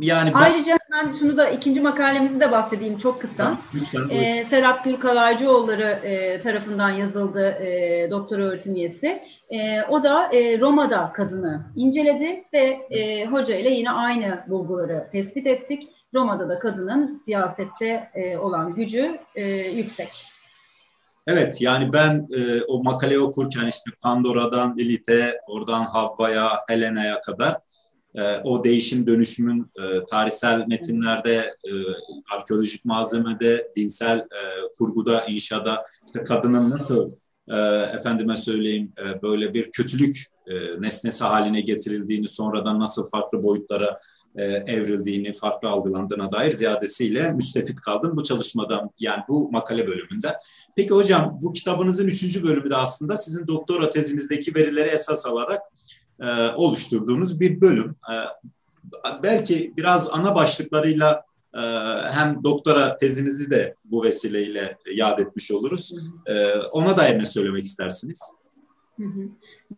Yani 0.00 0.34
ben... 0.34 0.40
Ayrıca 0.40 0.78
ben 0.92 1.12
şunu 1.12 1.36
da 1.36 1.50
ikinci 1.50 1.80
makalemizi 1.80 2.40
de 2.40 2.52
bahsedeyim 2.52 2.98
çok 2.98 3.20
kısa. 3.20 3.58
Lütfen, 3.74 4.08
ee, 4.10 4.46
Serap 4.50 4.84
Gül 4.84 4.96
Kalaycıoğulları 4.96 5.88
e, 5.88 6.40
tarafından 6.40 6.90
yazıldı 6.90 7.48
e, 7.48 8.08
doktor 8.10 8.38
öğretim 8.38 8.74
üyesi. 8.74 9.22
E, 9.50 9.82
o 9.82 10.04
da 10.04 10.32
e, 10.32 10.60
Roma'da 10.60 11.12
kadını 11.12 11.66
inceledi 11.76 12.44
ve 12.52 12.86
e, 12.90 13.26
hoca 13.26 13.56
ile 13.56 13.70
yine 13.70 13.90
aynı 13.90 14.44
bulguları 14.48 15.08
tespit 15.12 15.46
ettik. 15.46 15.88
Roma'da 16.14 16.48
da 16.48 16.58
kadının 16.58 17.22
siyasette 17.24 18.10
e, 18.14 18.36
olan 18.36 18.74
gücü 18.74 19.18
e, 19.34 19.44
yüksek. 19.52 20.10
Evet 21.26 21.60
yani 21.60 21.92
ben 21.92 22.28
e, 22.36 22.62
o 22.68 22.82
makaleyi 22.82 23.20
okurken 23.20 23.66
işte 23.66 23.90
Pandora'dan 24.02 24.76
Lilith'e, 24.78 25.40
oradan 25.46 25.84
Havva'ya, 25.84 26.50
Helena'ya 26.68 27.20
kadar 27.20 27.56
e, 28.14 28.36
o 28.44 28.64
değişim 28.64 29.06
dönüşümün 29.06 29.70
e, 29.76 30.04
tarihsel 30.10 30.64
metinlerde, 30.68 31.34
e, 31.34 31.70
arkeolojik 32.34 32.84
malzemede, 32.84 33.72
dinsel 33.76 34.18
e, 34.18 34.26
kurguda, 34.78 35.26
inşada 35.26 35.84
işte 36.06 36.24
kadının 36.24 36.70
nasıl 36.70 37.12
e, 37.48 37.56
efendime 37.96 38.36
söyleyeyim 38.36 38.92
böyle 39.22 39.54
bir 39.54 39.70
kötülük 39.70 40.24
nesnesi 40.78 41.24
haline 41.24 41.60
getirildiğini, 41.60 42.28
sonradan 42.28 42.80
nasıl 42.80 43.10
farklı 43.10 43.42
boyutlara 43.42 43.98
evrildiğini, 44.66 45.32
farklı 45.32 45.68
algılandığına 45.68 46.32
dair 46.32 46.52
ziyadesiyle 46.52 47.32
müstefit 47.32 47.80
kaldım 47.80 48.16
bu 48.16 48.22
çalışmadan, 48.22 48.90
yani 48.98 49.22
bu 49.28 49.50
makale 49.50 49.86
bölümünde. 49.86 50.36
Peki 50.76 50.90
hocam 50.90 51.38
bu 51.42 51.52
kitabınızın 51.52 52.06
üçüncü 52.06 52.42
bölümü 52.44 52.70
de 52.70 52.76
aslında 52.76 53.16
sizin 53.16 53.46
doktora 53.46 53.90
tezinizdeki 53.90 54.54
verileri 54.54 54.88
esas 54.88 55.26
alarak 55.26 55.62
e, 56.20 56.26
oluşturduğunuz 56.56 57.40
bir 57.40 57.60
bölüm. 57.60 57.96
E, 58.10 58.14
belki 59.22 59.72
biraz 59.76 60.10
ana 60.12 60.34
başlıklarıyla 60.34 61.24
e, 61.54 61.60
hem 62.10 62.44
doktora 62.44 62.96
tezinizi 62.96 63.50
de 63.50 63.74
bu 63.84 64.04
vesileyle 64.04 64.76
yad 64.94 65.18
etmiş 65.18 65.50
oluruz. 65.50 65.94
E, 66.26 66.54
ona 66.54 66.96
dair 66.96 67.18
ne 67.18 67.26
söylemek 67.26 67.64
istersiniz? 67.64 68.32
Hı 68.96 69.04
hı. 69.04 69.28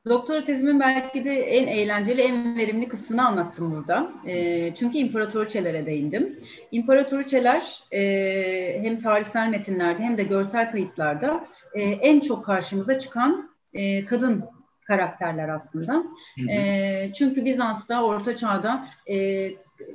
Doktora 0.07 0.45
tezimin 0.45 0.81
belki 0.81 1.25
de 1.25 1.33
en 1.33 1.67
eğlenceli, 1.67 2.21
en 2.21 2.59
verimli 2.59 2.89
kısmını 2.89 3.27
anlattım 3.27 3.73
burada. 3.73 4.13
E, 4.27 4.75
çünkü 4.75 4.99
imparatoriçelere 4.99 5.87
değindim. 5.87 6.39
İmparatoriçeler 6.73 7.83
e, 7.93 8.83
hem 8.83 8.99
tarihsel 8.99 9.49
metinlerde 9.49 10.03
hem 10.03 10.17
de 10.17 10.23
görsel 10.23 10.71
kayıtlarda 10.71 11.47
e, 11.75 11.81
en 11.83 12.21
çok 12.21 12.45
karşımıza 12.45 12.99
çıkan 12.99 13.51
e, 13.73 14.05
kadın 14.05 14.45
karakterler 14.85 15.49
aslında. 15.49 15.93
Hı 15.95 16.03
hı. 16.43 16.51
E, 16.51 17.13
çünkü 17.15 17.45
Bizans'ta, 17.45 18.05
Orta 18.05 18.37
Çağ'da 18.37 18.87
e, 19.07 19.49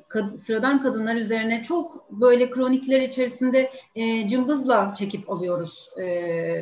kad, 0.08 0.28
sıradan 0.28 0.82
kadınlar 0.82 1.16
üzerine 1.16 1.64
çok 1.64 2.12
böyle 2.12 2.50
kronikler 2.50 3.02
içerisinde 3.02 3.72
e, 3.96 4.28
cımbızla 4.28 4.94
çekip 4.98 5.30
alıyoruz. 5.30 5.90
E, 5.98 6.06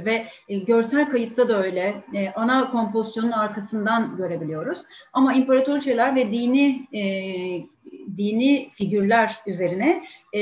ve 0.06 0.28
e, 0.50 0.58
görsel 0.58 1.10
kayıtta 1.10 1.50
da 1.50 1.64
öyle. 1.64 2.04
E, 2.14 2.30
ana 2.30 2.72
kompozisyonun 2.72 3.32
arkasından 3.32 4.18
görebiliyoruz. 4.18 4.78
Ama 5.14 5.34
imparatoriçeler 5.34 6.16
ve 6.16 6.32
dini 6.32 6.88
e, 6.94 7.04
dini 8.18 8.70
figürler 8.74 9.36
üzerine 9.48 10.04
e, 10.36 10.42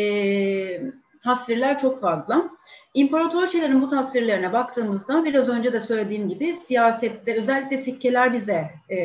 tasvirler 1.23 1.79
çok 1.79 2.01
fazla. 2.01 2.49
İmparatorçelerin 2.93 3.81
bu 3.81 3.89
tasvirlerine 3.89 4.53
baktığımızda 4.53 5.25
biraz 5.25 5.49
önce 5.49 5.73
de 5.73 5.81
söylediğim 5.81 6.29
gibi 6.29 6.53
siyasette 6.53 7.35
özellikle 7.35 7.77
sikkeler 7.77 8.33
bize 8.33 8.69
e, 8.89 8.97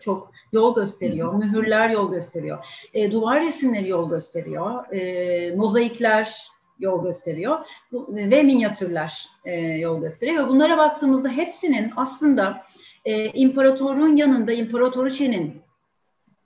çok 0.00 0.32
yol 0.52 0.74
gösteriyor, 0.74 1.34
mühürler 1.34 1.90
yol 1.90 2.10
gösteriyor, 2.10 2.66
e, 2.94 3.12
duvar 3.12 3.40
resimleri 3.40 3.88
yol 3.88 4.10
gösteriyor, 4.10 4.92
e, 4.92 5.56
mozaikler 5.56 6.48
yol 6.78 7.02
gösteriyor 7.02 7.58
bu, 7.92 8.08
ve 8.16 8.42
minyatürler 8.42 9.28
e, 9.44 9.60
yol 9.60 10.00
gösteriyor. 10.00 10.48
Bunlara 10.48 10.78
baktığımızda 10.78 11.28
hepsinin 11.28 11.92
aslında 11.96 12.64
e, 13.04 13.26
imparatorun 13.26 14.16
yanında 14.16 14.52
imparatoriçenin 14.52 15.62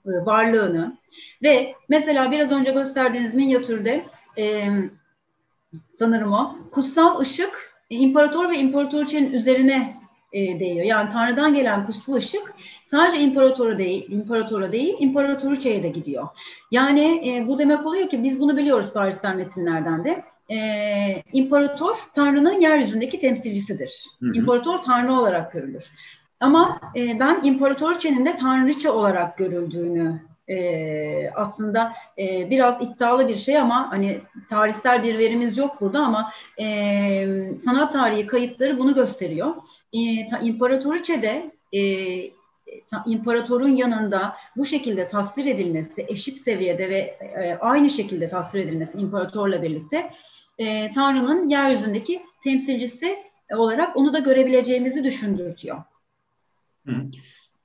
e, 0.05 0.11
varlığını 0.25 0.97
ve 1.43 1.75
mesela 1.89 2.31
biraz 2.31 2.51
önce 2.51 2.71
gösterdiğiniz 2.71 3.35
minyatürde 3.35 4.05
e, 4.37 4.69
sanırım 5.99 6.33
o. 6.33 6.55
Kutsal 6.71 7.19
ışık 7.19 7.73
e, 7.89 7.95
imparator 7.95 8.49
ve 8.49 8.57
imparatoriçenin 8.57 9.31
üzerine 9.31 10.03
e, 10.33 10.59
değiyor. 10.59 10.85
Yani 10.85 11.09
Tanrı'dan 11.09 11.53
gelen 11.53 11.85
kutsal 11.85 12.13
ışık 12.13 12.53
sadece 12.85 13.23
imparatora 13.23 13.77
değil, 13.77 14.11
imparatora 14.11 14.71
değil, 14.71 14.95
imparatoriçeye 14.99 15.83
de 15.83 15.89
gidiyor. 15.89 16.27
Yani 16.71 17.29
e, 17.29 17.47
bu 17.47 17.59
demek 17.59 17.85
oluyor 17.85 18.09
ki 18.09 18.23
biz 18.23 18.39
bunu 18.39 18.57
biliyoruz 18.57 18.93
tarihsel 18.93 19.35
metinlerden 19.35 20.03
de. 20.03 20.23
E, 20.51 20.57
imparator 21.33 21.97
Tanrı'nın 22.15 22.61
yeryüzündeki 22.61 23.19
temsilcisidir. 23.19 24.05
Hı 24.19 24.25
hı. 24.25 24.31
İmparator 24.33 24.81
Tanrı 24.81 25.13
olarak 25.13 25.53
görülür. 25.53 25.91
Ama 26.39 26.79
e, 26.95 27.19
ben 27.19 27.39
imparatoriçenin 27.43 28.25
de 28.25 28.35
tanrıça 28.35 28.91
olarak 28.93 29.37
görüldüğünü 29.37 30.21
e, 30.47 31.29
aslında 31.29 31.93
e, 32.17 32.49
biraz 32.49 32.81
iddialı 32.81 33.27
bir 33.27 33.35
şey 33.35 33.57
ama 33.57 33.91
hani 33.91 34.19
tarihsel 34.49 35.03
bir 35.03 35.17
verimiz 35.17 35.57
yok 35.57 35.81
burada 35.81 35.99
ama 35.99 36.31
e, 36.59 37.57
sanat 37.65 37.93
tarihi 37.93 38.25
kayıtları 38.25 38.79
bunu 38.79 38.95
gösteriyor. 38.95 39.55
E, 39.93 40.27
ta, 40.27 40.37
İmparatoriçe'de 40.37 41.51
e, 41.73 41.81
imparatorun 43.05 43.75
yanında 43.75 44.35
bu 44.57 44.65
şekilde 44.65 45.07
tasvir 45.07 45.45
edilmesi, 45.45 46.05
eşit 46.07 46.37
seviyede 46.37 46.89
ve 46.89 46.97
e, 46.97 47.57
aynı 47.61 47.89
şekilde 47.89 48.27
tasvir 48.27 48.59
edilmesi 48.59 48.97
imparatorla 48.97 49.61
birlikte 49.61 50.09
e, 50.57 50.91
Tanrı'nın 50.91 51.49
yeryüzündeki 51.49 52.21
temsilcisi 52.43 53.17
olarak 53.51 53.97
onu 53.97 54.13
da 54.13 54.19
görebileceğimizi 54.19 55.03
düşündürtüyor. 55.03 55.83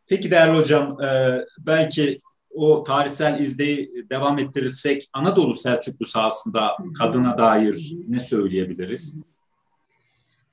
Peki 0.08 0.30
değerli 0.30 0.58
hocam, 0.58 1.02
e, 1.02 1.08
belki 1.58 2.18
o 2.58 2.82
tarihsel 2.82 3.40
izleyi 3.40 4.06
devam 4.10 4.38
ettirirsek 4.38 5.08
Anadolu 5.12 5.54
Selçuklu 5.54 6.06
sahasında 6.06 6.76
kadına 6.98 7.38
dair 7.38 7.96
ne 8.08 8.20
söyleyebiliriz? 8.20 9.20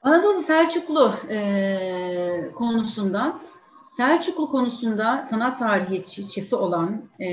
Anadolu 0.02 0.44
Selçuklu 0.44 1.14
e, 1.30 2.52
konusunda 2.56 3.40
Selçuklu 3.98 4.52
konusunda 4.52 5.24
sanat 5.30 5.60
tarihçisi 5.60 6.56
olan 6.56 7.02
e, 7.20 7.28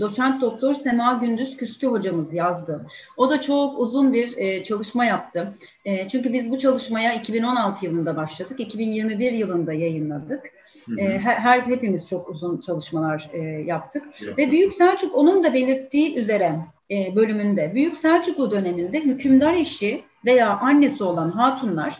doçent 0.00 0.42
doktor 0.42 0.74
Sema 0.74 1.12
Gündüz 1.12 1.56
Küskü 1.56 1.86
hocamız 1.86 2.34
yazdı. 2.34 2.86
O 3.16 3.30
da 3.30 3.40
çok 3.40 3.78
uzun 3.78 4.12
bir 4.12 4.36
e, 4.36 4.64
çalışma 4.64 5.04
yaptı. 5.04 5.54
E, 5.84 6.08
çünkü 6.08 6.32
biz 6.32 6.50
bu 6.50 6.58
çalışmaya 6.58 7.14
2016 7.14 7.86
yılında 7.86 8.16
başladık, 8.16 8.60
2021 8.60 9.32
yılında 9.32 9.72
yayınladık. 9.72 10.57
E, 10.98 11.18
her, 11.18 11.36
her 11.36 11.60
hepimiz 11.60 12.08
çok 12.08 12.28
uzun 12.28 12.60
çalışmalar 12.60 13.30
e, 13.32 13.38
yaptık. 13.38 14.02
Yaptım. 14.04 14.34
Ve 14.38 14.50
Büyük 14.50 14.72
Selçuk 14.72 15.14
onun 15.14 15.44
da 15.44 15.54
belirttiği 15.54 16.16
üzere 16.16 16.56
e, 16.90 17.16
bölümünde 17.16 17.74
Büyük 17.74 17.96
Selçuklu 17.96 18.50
döneminde 18.50 19.00
hükümdar 19.00 19.54
eşi 19.54 20.02
veya 20.26 20.58
annesi 20.58 21.04
olan 21.04 21.30
hatunlar 21.30 21.98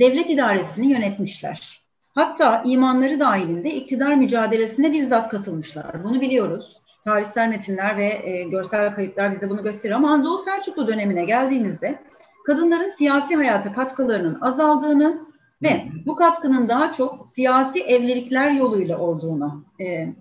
devlet 0.00 0.30
idaresini 0.30 0.92
yönetmişler. 0.92 1.80
Hatta 2.14 2.62
imanları 2.66 3.20
dahilinde 3.20 3.70
iktidar 3.70 4.14
mücadelesine 4.14 4.92
bizzat 4.92 5.28
katılmışlar. 5.28 6.04
Bunu 6.04 6.20
biliyoruz. 6.20 6.76
Tarihsel 7.04 7.48
metinler 7.48 7.96
ve 7.96 8.20
e, 8.24 8.42
görsel 8.42 8.94
kayıtlar 8.94 9.32
bize 9.32 9.50
bunu 9.50 9.62
gösteriyor. 9.62 9.98
Ama 9.98 10.10
Anadolu 10.10 10.38
Selçuklu 10.38 10.88
dönemine 10.88 11.24
geldiğimizde 11.24 11.98
kadınların 12.46 12.88
siyasi 12.88 13.36
hayata 13.36 13.72
katkılarının 13.72 14.40
azaldığını 14.40 15.29
ve 15.62 15.82
bu 16.06 16.16
katkının 16.16 16.68
daha 16.68 16.92
çok 16.92 17.30
siyasi 17.30 17.82
evlilikler 17.82 18.50
yoluyla 18.50 18.98
olduğunu 18.98 19.64
e, 19.80 20.14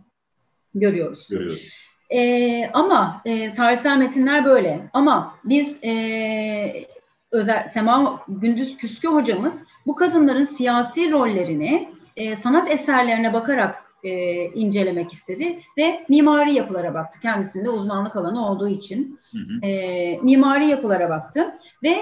görüyoruz. 0.76 1.28
Görüyoruz. 1.30 1.70
E, 2.10 2.70
ama 2.74 3.22
e, 3.26 3.54
tarihsel 3.54 3.98
metinler 3.98 4.46
böyle. 4.46 4.90
Ama 4.94 5.36
biz 5.44 5.84
e, 5.84 6.86
özel 7.32 7.70
Sema 7.74 8.22
Gündüz 8.28 8.78
Küskü 8.78 9.08
hocamız 9.08 9.64
bu 9.86 9.96
kadınların 9.96 10.46
siyasi 10.46 11.12
rollerini 11.12 11.90
e, 12.16 12.36
sanat 12.36 12.72
eserlerine 12.72 13.34
bakarak 13.34 13.84
e, 14.04 14.44
incelemek 14.46 15.14
istedi 15.14 15.60
ve 15.78 16.06
mimari 16.10 16.54
yapılara 16.54 16.94
baktı. 16.94 17.20
Kendisinde 17.22 17.70
uzmanlık 17.70 18.16
alanı 18.16 18.50
olduğu 18.50 18.68
için 18.68 19.20
hı 19.32 19.38
hı. 19.38 19.68
E, 19.68 20.20
mimari 20.22 20.68
yapılara 20.68 21.10
baktı 21.10 21.56
ve 21.84 21.96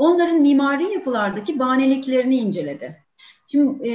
onların 0.00 0.40
mimari 0.40 0.92
yapılardaki 0.92 1.58
baneliklerini 1.58 2.36
inceledi. 2.36 3.02
Şimdi 3.48 3.88
e, 3.88 3.92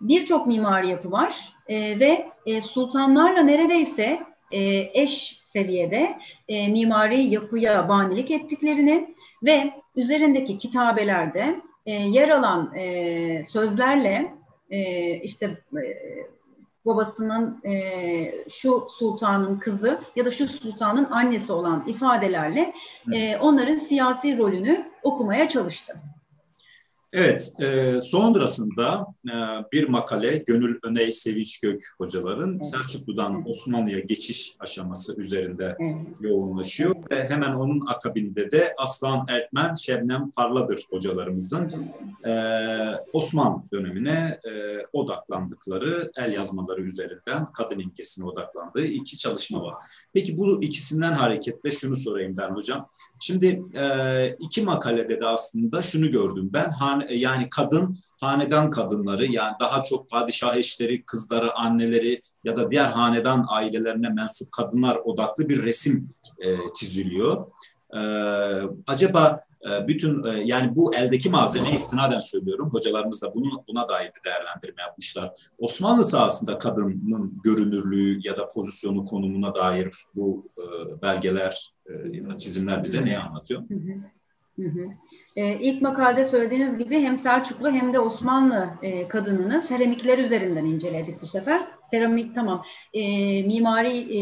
birçok 0.00 0.46
mimari 0.46 0.88
yapı 0.88 1.12
var 1.12 1.52
e, 1.68 2.00
ve 2.00 2.26
e, 2.46 2.60
sultanlarla 2.60 3.42
neredeyse 3.42 4.20
e, 4.52 4.90
eş 5.02 5.40
seviyede 5.44 6.18
e, 6.48 6.68
mimari 6.68 7.22
yapıya 7.22 7.88
banelik 7.88 8.30
ettiklerini 8.30 9.14
ve 9.42 9.70
üzerindeki 9.96 10.58
kitabelerde 10.58 11.60
e, 11.86 11.92
yer 11.92 12.28
alan 12.28 12.74
e, 12.76 13.42
sözlerle 13.44 14.34
e, 14.70 15.14
işte 15.14 15.46
e, 15.72 15.82
babasının 16.86 17.64
e, 17.64 18.44
şu 18.48 18.88
sultanın 18.90 19.58
kızı 19.58 20.00
ya 20.16 20.24
da 20.24 20.30
şu 20.30 20.48
sultanın 20.48 21.04
annesi 21.10 21.52
olan 21.52 21.84
ifadelerle 21.86 22.74
e, 23.12 23.36
onların 23.36 23.76
siyasi 23.76 24.38
rolünü 24.38 24.90
okumaya 25.02 25.48
çalıştı. 25.48 25.94
Evet, 27.12 27.52
e, 27.60 28.00
sonrasında 28.00 29.06
e, 29.28 29.34
bir 29.72 29.88
makale 29.88 30.36
Gönül 30.36 30.78
Öney 30.82 31.12
Sevinç 31.12 31.60
Gök 31.60 31.82
hocaların 31.98 32.54
evet. 32.54 32.66
Selçuklu'dan. 32.66 33.50
Osmanlı'ya 33.50 33.98
geçiş 33.98 34.56
aşaması 34.60 35.20
üzerinde 35.20 35.76
evet. 35.80 35.96
yoğunlaşıyor 36.20 36.94
ve 37.10 37.28
hemen 37.28 37.52
onun 37.52 37.86
akabinde 37.86 38.50
de 38.50 38.74
Aslan 38.78 39.26
Erkmen, 39.28 39.74
Şebnem 39.74 40.30
Parladır 40.30 40.86
hocalarımızın 40.90 41.72
e, 42.24 42.32
Osmanlı 43.12 43.62
dönemine 43.72 44.38
e, 44.44 44.50
odaklandıkları 44.92 46.10
el 46.16 46.32
yazmaları 46.32 46.82
üzerinden 46.82 47.46
kadın 47.46 47.78
imgesine 47.78 48.24
odaklandığı 48.24 48.84
iki 48.84 49.18
çalışma 49.18 49.62
var. 49.62 49.74
Peki 50.12 50.38
bu 50.38 50.62
ikisinden 50.62 51.12
hareketle 51.12 51.70
şunu 51.70 51.96
sorayım 51.96 52.36
ben 52.36 52.50
hocam. 52.50 52.88
Şimdi 53.20 53.62
e, 53.74 54.36
iki 54.38 54.62
makalede 54.62 55.20
de 55.20 55.26
aslında 55.26 55.82
şunu 55.82 56.10
gördüm 56.10 56.50
ben. 56.52 56.70
Han, 57.00 57.14
yani 57.14 57.48
kadın, 57.50 57.94
hanedan 58.20 58.70
kadınları 58.70 59.32
yani 59.32 59.54
daha 59.60 59.82
çok 59.82 60.10
padişah 60.10 60.56
eşleri, 60.56 61.04
kızları, 61.04 61.54
anneleri 61.54 62.22
ya 62.44 62.56
da 62.56 62.70
diğer 62.70 62.86
hanedan 62.86 63.46
ailelerine 63.48 64.08
mensup 64.08 64.52
kadınlar 64.52 64.96
odaklı 64.96 65.48
bir 65.48 65.62
resim 65.62 66.08
e, 66.38 66.56
çiziliyor. 66.76 67.46
Ee, 67.94 67.98
acaba 68.86 69.40
e, 69.70 69.88
bütün 69.88 70.24
e, 70.24 70.28
yani 70.44 70.76
bu 70.76 70.94
eldeki 70.94 71.30
malzeme 71.30 71.72
istinaden 71.72 72.20
söylüyorum. 72.20 72.70
Hocalarımız 72.72 73.22
da 73.22 73.34
bunu 73.34 73.64
buna 73.68 73.88
dair 73.88 74.10
bir 74.18 74.30
değerlendirme 74.30 74.82
yapmışlar. 74.82 75.32
Osmanlı 75.58 76.04
sahasında 76.04 76.58
kadının 76.58 77.40
görünürlüğü 77.44 78.20
ya 78.22 78.36
da 78.36 78.48
pozisyonu 78.48 79.04
konumuna 79.04 79.54
dair 79.54 79.90
bu 80.16 80.46
e, 80.58 80.62
belgeler 81.02 81.74
e, 81.86 82.38
çizimler 82.38 82.84
bize 82.84 83.04
neyi 83.04 83.18
anlatıyor? 83.18 83.62
Hı 83.68 83.74
hı. 83.74 83.92
Hı 84.62 84.68
hı. 84.68 84.88
E, 85.40 85.58
ilk 85.60 85.82
makalede 85.82 86.24
söylediğiniz 86.24 86.78
gibi 86.78 87.02
hem 87.02 87.16
Selçuklu 87.16 87.70
hem 87.70 87.92
de 87.92 88.00
Osmanlı 88.00 88.70
e, 88.82 89.08
kadınını 89.08 89.62
seramikler 89.62 90.18
üzerinden 90.18 90.64
inceledik 90.64 91.22
bu 91.22 91.26
sefer. 91.26 91.62
Seramik 91.90 92.34
tamam 92.34 92.64
e, 92.94 93.02
mimari 93.42 94.18
e, 94.18 94.20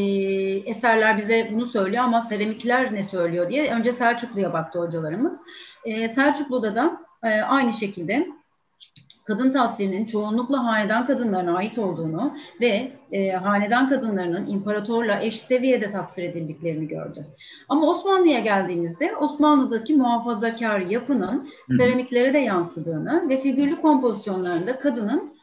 eserler 0.71 1.19
bize 1.19 1.49
bunu 1.53 1.67
söylüyor 1.67 2.05
ama 2.05 2.21
seramikler 2.21 2.95
ne 2.95 3.05
söylüyor 3.05 3.49
diye 3.49 3.75
önce 3.75 3.93
Selçuklu'ya 3.93 4.53
baktı 4.53 4.79
hocalarımız. 4.79 5.41
E, 5.85 6.09
Selçuklu'da 6.09 6.75
da 6.75 7.01
e, 7.23 7.41
aynı 7.41 7.73
şekilde 7.73 8.27
kadın 9.29 9.53
tasvirinin 9.53 10.07
çoğunlukla 10.07 10.65
hanedan 10.65 11.07
kadınlarına 11.07 11.57
ait 11.57 11.79
olduğunu 11.79 12.33
ve 12.61 12.93
e, 13.13 13.31
hanedan 13.31 13.89
kadınlarının 13.89 14.47
imparatorla 14.47 15.21
eş 15.21 15.41
seviyede 15.41 15.91
tasvir 15.91 16.23
edildiklerini 16.23 16.89
gördü. 16.89 17.27
Ama 17.69 17.87
Osmanlı'ya 17.87 18.41
geldiğimizde 18.41 19.17
Osmanlı'daki 19.17 19.95
muhafazakar 19.97 20.81
yapının 20.81 21.49
seramiklere 21.77 22.33
de 22.35 22.39
yansıdığını 22.39 23.29
ve 23.29 23.39
figürlü 23.39 23.81
kompozisyonlarında 23.81 24.79
kadının 24.79 25.38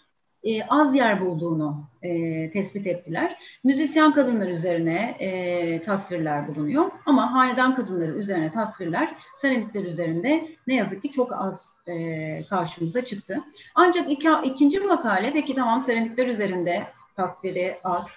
e, 0.46 0.64
az 0.70 0.96
yer 0.96 1.22
bulduğunu 1.22 1.84
e, 2.02 2.50
tespit 2.50 2.88
ettiler. 2.88 3.38
Müzisyen 3.64 4.14
kadınlar 4.14 4.48
üzerine 4.48 5.16
e, 5.20 5.82
tasvirler 5.82 6.48
bulunuyor 6.48 6.92
ama 7.06 7.34
hanedan 7.34 7.76
kadınları 7.76 8.12
üzerine 8.12 8.50
tasvirler 8.50 9.16
seramikler 9.36 9.84
üzerinde 9.84 10.48
ne 10.68 10.76
yazık 10.76 11.02
ki 11.02 11.12
çok 11.12 11.34
az 11.34 11.78
e, 11.88 12.44
karşımıza 12.50 13.06
çıktı. 13.06 13.40
Ancak 13.76 14.12
iki, 14.12 14.30
ikinci 14.44 14.80
makale 14.80 15.34
peki 15.34 15.56
tamam 15.56 15.82
seramikler 15.82 16.28
üzerinde 16.28 16.84
tasviri 17.16 17.78
az 17.84 18.08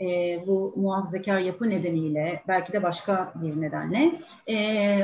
e, 0.00 0.06
bu 0.46 0.72
muhafazakar 0.76 1.38
yapı 1.38 1.70
nedeniyle 1.70 2.42
belki 2.48 2.72
de 2.72 2.82
başka 2.82 3.32
bir 3.34 3.60
nedenle 3.60 4.12
e, 4.48 4.98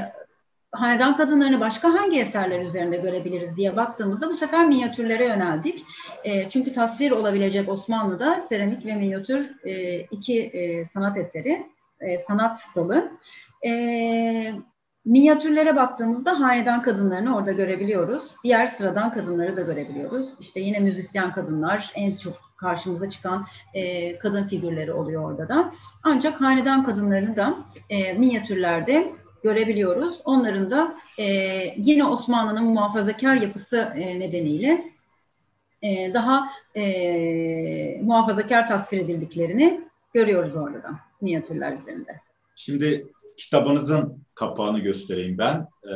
hanedan 0.72 1.16
kadınlarını 1.16 1.61
başka 1.61 1.94
hangi 1.94 2.20
eserler 2.20 2.61
üzerinde 2.61 2.96
görebiliriz 2.96 3.56
diye 3.56 3.76
baktığımızda 3.76 4.28
bu 4.28 4.37
sefer 4.37 4.66
minyatürlere 4.66 5.24
yöneldik. 5.24 5.85
E, 6.24 6.48
çünkü 6.48 6.72
tasvir 6.72 7.11
olabilecek 7.11 7.68
Osmanlı'da 7.68 8.40
seramik 8.40 8.87
ve 8.87 8.94
minyatür 8.94 9.50
e, 9.64 10.00
iki 10.00 10.40
e, 10.40 10.85
sanat 10.85 11.18
eseri, 11.18 11.66
e, 12.00 12.18
sanat 12.18 12.56
dalı. 12.76 13.11
E, 13.66 14.54
minyatürlere 15.04 15.76
baktığımızda 15.76 16.40
hanedan 16.40 16.83
kadınlarını 16.83 17.37
orada 17.37 17.52
görebiliyoruz. 17.52 18.37
Diğer 18.44 18.66
sıradan 18.66 19.12
kadınları 19.12 19.56
da 19.56 19.61
görebiliyoruz. 19.61 20.28
İşte 20.40 20.61
yine 20.61 20.78
müzisyen 20.78 21.33
kadınlar 21.33 21.92
en 21.94 22.16
çok 22.16 22.50
karşımıza 22.56 23.11
çıkan 23.11 23.46
e, 23.74 24.18
kadın 24.18 24.44
figürleri 24.44 24.92
oluyor 24.92 25.30
orada 25.30 25.48
da. 25.48 25.72
Ancak 26.02 26.40
hanedan 26.40 26.85
kadınlarını 26.85 27.37
da 27.37 27.54
e, 27.88 28.12
minyatürlerde 28.12 29.12
görebiliyoruz. 29.42 30.14
Onların 30.24 30.70
da 30.70 30.96
e, 31.18 31.24
yine 31.76 32.05
Osmanlı'nın 32.05 32.64
muhafazakar 32.64 33.35
yapısı 33.35 33.76
e, 33.76 34.20
nedeniyle 34.20 34.92
e, 35.83 36.14
daha 36.14 36.48
e, 36.74 38.00
muhafazakar 38.03 38.68
tasvir 38.68 38.98
edildiklerini 38.98 39.81
görüyoruz 40.14 40.57
orada 40.57 40.83
da 40.83 40.90
minyatürler 41.20 41.72
üzerinde. 41.72 42.20
Şimdi 42.57 43.07
kitabınızın 43.37 44.24
kapağını 44.35 44.79
göstereyim 44.79 45.38
ben. 45.38 45.68
E, 45.85 45.94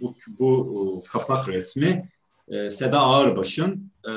bu, 0.00 0.14
bu 0.38 1.04
kapak 1.12 1.48
resmi 1.48 2.08
e, 2.48 2.70
Seda 2.70 3.00
Ağırbaş'ın 3.00 3.92
e, 4.04 4.12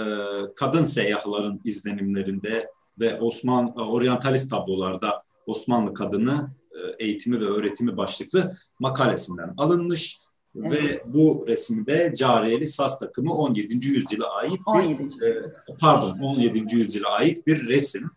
kadın 0.55 0.83
seyyahların 0.83 1.61
izlenimlerinde 1.63 2.69
ve 2.99 3.19
Osman 3.19 3.75
oryantalist 3.75 4.49
tablolarda 4.49 5.19
Osmanlı 5.45 5.93
kadını 5.93 6.49
e, 6.64 6.64
eğitimi 6.99 7.41
ve 7.41 7.45
öğretimi 7.45 7.97
başlıklı 7.97 8.51
makalesinden 8.79 9.53
alınmış. 9.57 10.19
Evet. 10.55 10.71
Ve 10.71 11.03
bu 11.05 11.45
resimde 11.47 12.13
Cariyeli 12.17 12.67
Saz 12.67 12.99
takımı 12.99 13.33
17. 13.33 13.87
yüzyıla 13.87 14.29
ait 14.35 14.59
bir 14.67 14.81
17. 14.81 15.25
E, 15.25 15.41
pardon 15.79 16.19
17. 16.19 16.75
yüzyıla 16.75 17.09
ait 17.09 17.47
bir 17.47 17.67
resim. 17.67 18.11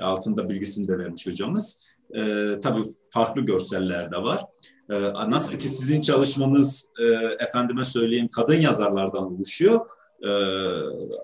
Altında 0.00 0.48
bilgisini 0.48 0.88
de 0.88 0.98
vermiş 0.98 1.26
hocamız. 1.26 1.92
E, 2.14 2.20
tabii 2.62 2.82
farklı 3.10 3.42
görseller 3.42 4.10
de 4.12 4.16
var. 4.16 4.44
E, 4.90 4.94
nasıl 5.30 5.58
ki 5.58 5.68
sizin 5.68 6.00
çalışmanız 6.00 6.88
e, 6.98 7.04
efendime 7.44 7.84
söyleyeyim 7.84 8.28
kadın 8.32 8.60
yazarlardan 8.60 9.34
oluşuyor. 9.34 9.80
e, 10.22 10.30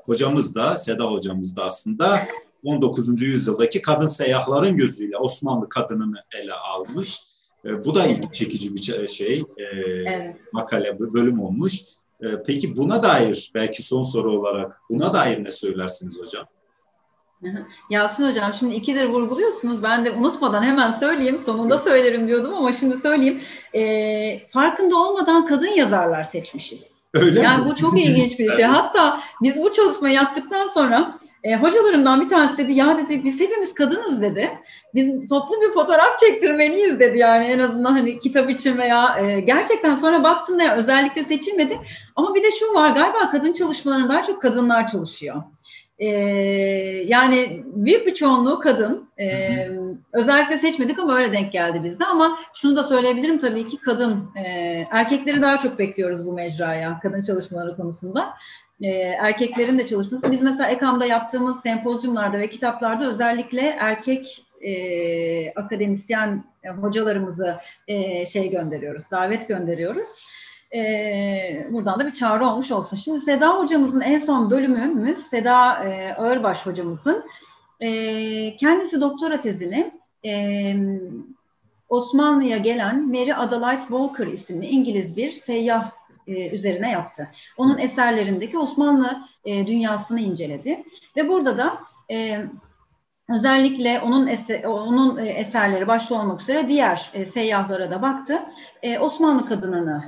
hocamız 0.06 0.54
da, 0.54 0.76
Seda 0.76 1.04
hocamız 1.04 1.56
da 1.56 1.64
aslında 1.64 2.20
19. 2.64 3.22
yüzyıldaki 3.22 3.82
kadın 3.82 4.06
seyyahların 4.06 4.76
gözüyle 4.76 5.16
Osmanlı 5.16 5.68
kadınını 5.68 6.24
ele 6.42 6.52
almış. 6.52 7.20
E, 7.64 7.84
bu 7.84 7.94
da 7.94 8.06
ilgi 8.06 8.32
çekici 8.32 8.74
bir 8.74 9.06
şey, 9.06 9.44
e, 9.56 9.62
evet. 10.06 10.36
makale, 10.52 10.98
bölüm 10.98 11.40
olmuş. 11.40 11.82
E, 12.20 12.26
peki 12.46 12.76
buna 12.76 13.02
dair 13.02 13.50
belki 13.54 13.82
son 13.82 14.02
soru 14.02 14.32
olarak 14.32 14.80
buna 14.90 15.14
dair 15.14 15.44
ne 15.44 15.50
söylersiniz 15.50 16.20
hocam? 16.20 16.44
Yasin 17.90 18.28
Hocam 18.28 18.54
şimdi 18.54 18.74
ikidir 18.74 19.04
vurguluyorsunuz. 19.04 19.82
Ben 19.82 20.04
de 20.04 20.10
unutmadan 20.10 20.62
hemen 20.62 20.90
söyleyeyim. 20.90 21.40
Sonunda 21.40 21.78
söylerim 21.78 22.28
diyordum 22.28 22.54
ama 22.54 22.72
şimdi 22.72 22.98
söyleyeyim. 22.98 23.40
E, 23.74 24.48
farkında 24.48 24.96
olmadan 24.96 25.46
kadın 25.46 25.66
yazarlar 25.66 26.24
seçmişiz. 26.24 26.94
Öyle 27.14 27.40
yani 27.40 27.64
mi? 27.64 27.70
bu 27.70 27.76
çok 27.76 27.98
ilginç 27.98 28.38
bir 28.38 28.52
şey. 28.52 28.64
Hatta 28.64 29.20
biz 29.42 29.56
bu 29.56 29.72
çalışmayı 29.72 30.14
yaptıktan 30.14 30.66
sonra 30.66 31.18
e, 31.44 31.56
hocalarımdan 31.56 32.20
bir 32.20 32.28
tanesi 32.28 32.58
dedi 32.58 32.72
ya 32.72 32.98
dedi 32.98 33.24
biz 33.24 33.40
hepimiz 33.40 33.74
kadınız 33.74 34.22
dedi. 34.22 34.50
Biz 34.94 35.28
toplu 35.28 35.60
bir 35.60 35.70
fotoğraf 35.70 36.18
çektirmeliyiz 36.20 37.00
dedi 37.00 37.18
yani 37.18 37.44
en 37.44 37.58
azından 37.58 37.92
hani 37.92 38.20
kitap 38.20 38.50
için 38.50 38.78
veya 38.78 39.18
e, 39.18 39.40
gerçekten 39.40 39.96
sonra 39.96 40.22
baktım 40.22 40.58
da 40.58 40.76
özellikle 40.76 41.24
seçilmedi. 41.24 41.78
Ama 42.16 42.34
bir 42.34 42.42
de 42.42 42.50
şu 42.50 42.74
var 42.74 42.90
galiba 42.90 43.30
kadın 43.30 43.52
çalışmalarında 43.52 44.08
daha 44.08 44.22
çok 44.22 44.42
kadınlar 44.42 44.88
çalışıyor. 44.88 45.42
E, 45.98 46.08
yani 47.06 47.62
büyük 47.64 48.06
bir 48.06 48.14
çoğunluğu 48.14 48.58
kadın. 48.58 49.08
E, 49.20 49.68
özellikle 50.12 50.58
seçmedik 50.58 50.98
ama 50.98 51.16
öyle 51.16 51.32
denk 51.32 51.52
geldi 51.52 51.84
bizde. 51.84 52.04
Ama 52.04 52.38
şunu 52.54 52.76
da 52.76 52.84
söyleyebilirim 52.84 53.38
tabii 53.38 53.68
ki 53.68 53.78
kadın. 53.80 54.28
E, 54.36 54.42
erkekleri 54.90 55.42
daha 55.42 55.58
çok 55.58 55.78
bekliyoruz 55.78 56.26
bu 56.26 56.32
mecraya 56.32 57.00
kadın 57.02 57.22
çalışmaları 57.22 57.76
konusunda. 57.76 58.34
E, 58.80 58.88
erkeklerin 58.98 59.78
de 59.78 59.86
çalışması. 59.86 60.32
Biz 60.32 60.42
mesela 60.42 60.68
EKAM'da 60.68 61.06
yaptığımız 61.06 61.60
sempozyumlarda 61.60 62.38
ve 62.38 62.50
kitaplarda 62.50 63.10
özellikle 63.10 63.60
erkek 63.60 64.44
e, 64.60 65.50
akademisyen 65.54 66.44
e, 66.62 66.68
hocalarımızı 66.68 67.56
e, 67.88 68.26
şey 68.26 68.50
gönderiyoruz, 68.50 69.10
davet 69.10 69.48
gönderiyoruz. 69.48 70.08
E, 70.74 71.68
buradan 71.70 72.00
da 72.00 72.06
bir 72.06 72.12
çağrı 72.12 72.46
olmuş 72.46 72.70
olsun. 72.70 72.96
Şimdi 72.96 73.20
Seda 73.20 73.58
hocamızın 73.58 74.00
en 74.00 74.18
son 74.18 74.50
bölümümüz 74.50 75.18
Seda 75.18 75.84
e, 75.84 76.14
Ağırbaş 76.14 76.66
hocamızın 76.66 77.24
e, 77.80 78.56
kendisi 78.56 79.00
doktora 79.00 79.40
tezini 79.40 79.92
e, 80.26 80.74
Osmanlı'ya 81.88 82.58
gelen 82.58 83.08
Mary 83.08 83.34
Adelaide 83.34 83.80
Walker 83.80 84.26
isimli 84.26 84.66
İngiliz 84.66 85.16
bir 85.16 85.30
seyyah 85.30 85.90
e, 86.26 86.56
üzerine 86.56 86.90
yaptı. 86.90 87.28
Onun 87.56 87.78
eserlerindeki 87.78 88.58
Osmanlı 88.58 89.18
e, 89.44 89.66
dünyasını 89.66 90.20
inceledi 90.20 90.84
ve 91.16 91.28
burada 91.28 91.58
da 91.58 91.78
e, 92.10 92.44
Özellikle 93.30 94.00
onun 94.00 94.26
eser, 94.26 94.64
onun 94.64 95.16
eserleri 95.16 95.88
başta 95.88 96.14
olmak 96.14 96.40
üzere 96.40 96.68
diğer 96.68 97.10
e, 97.14 97.26
seyyahlara 97.26 97.90
da 97.90 98.02
baktı. 98.02 98.42
Osmanlı 99.00 99.46
kadınını 99.46 100.04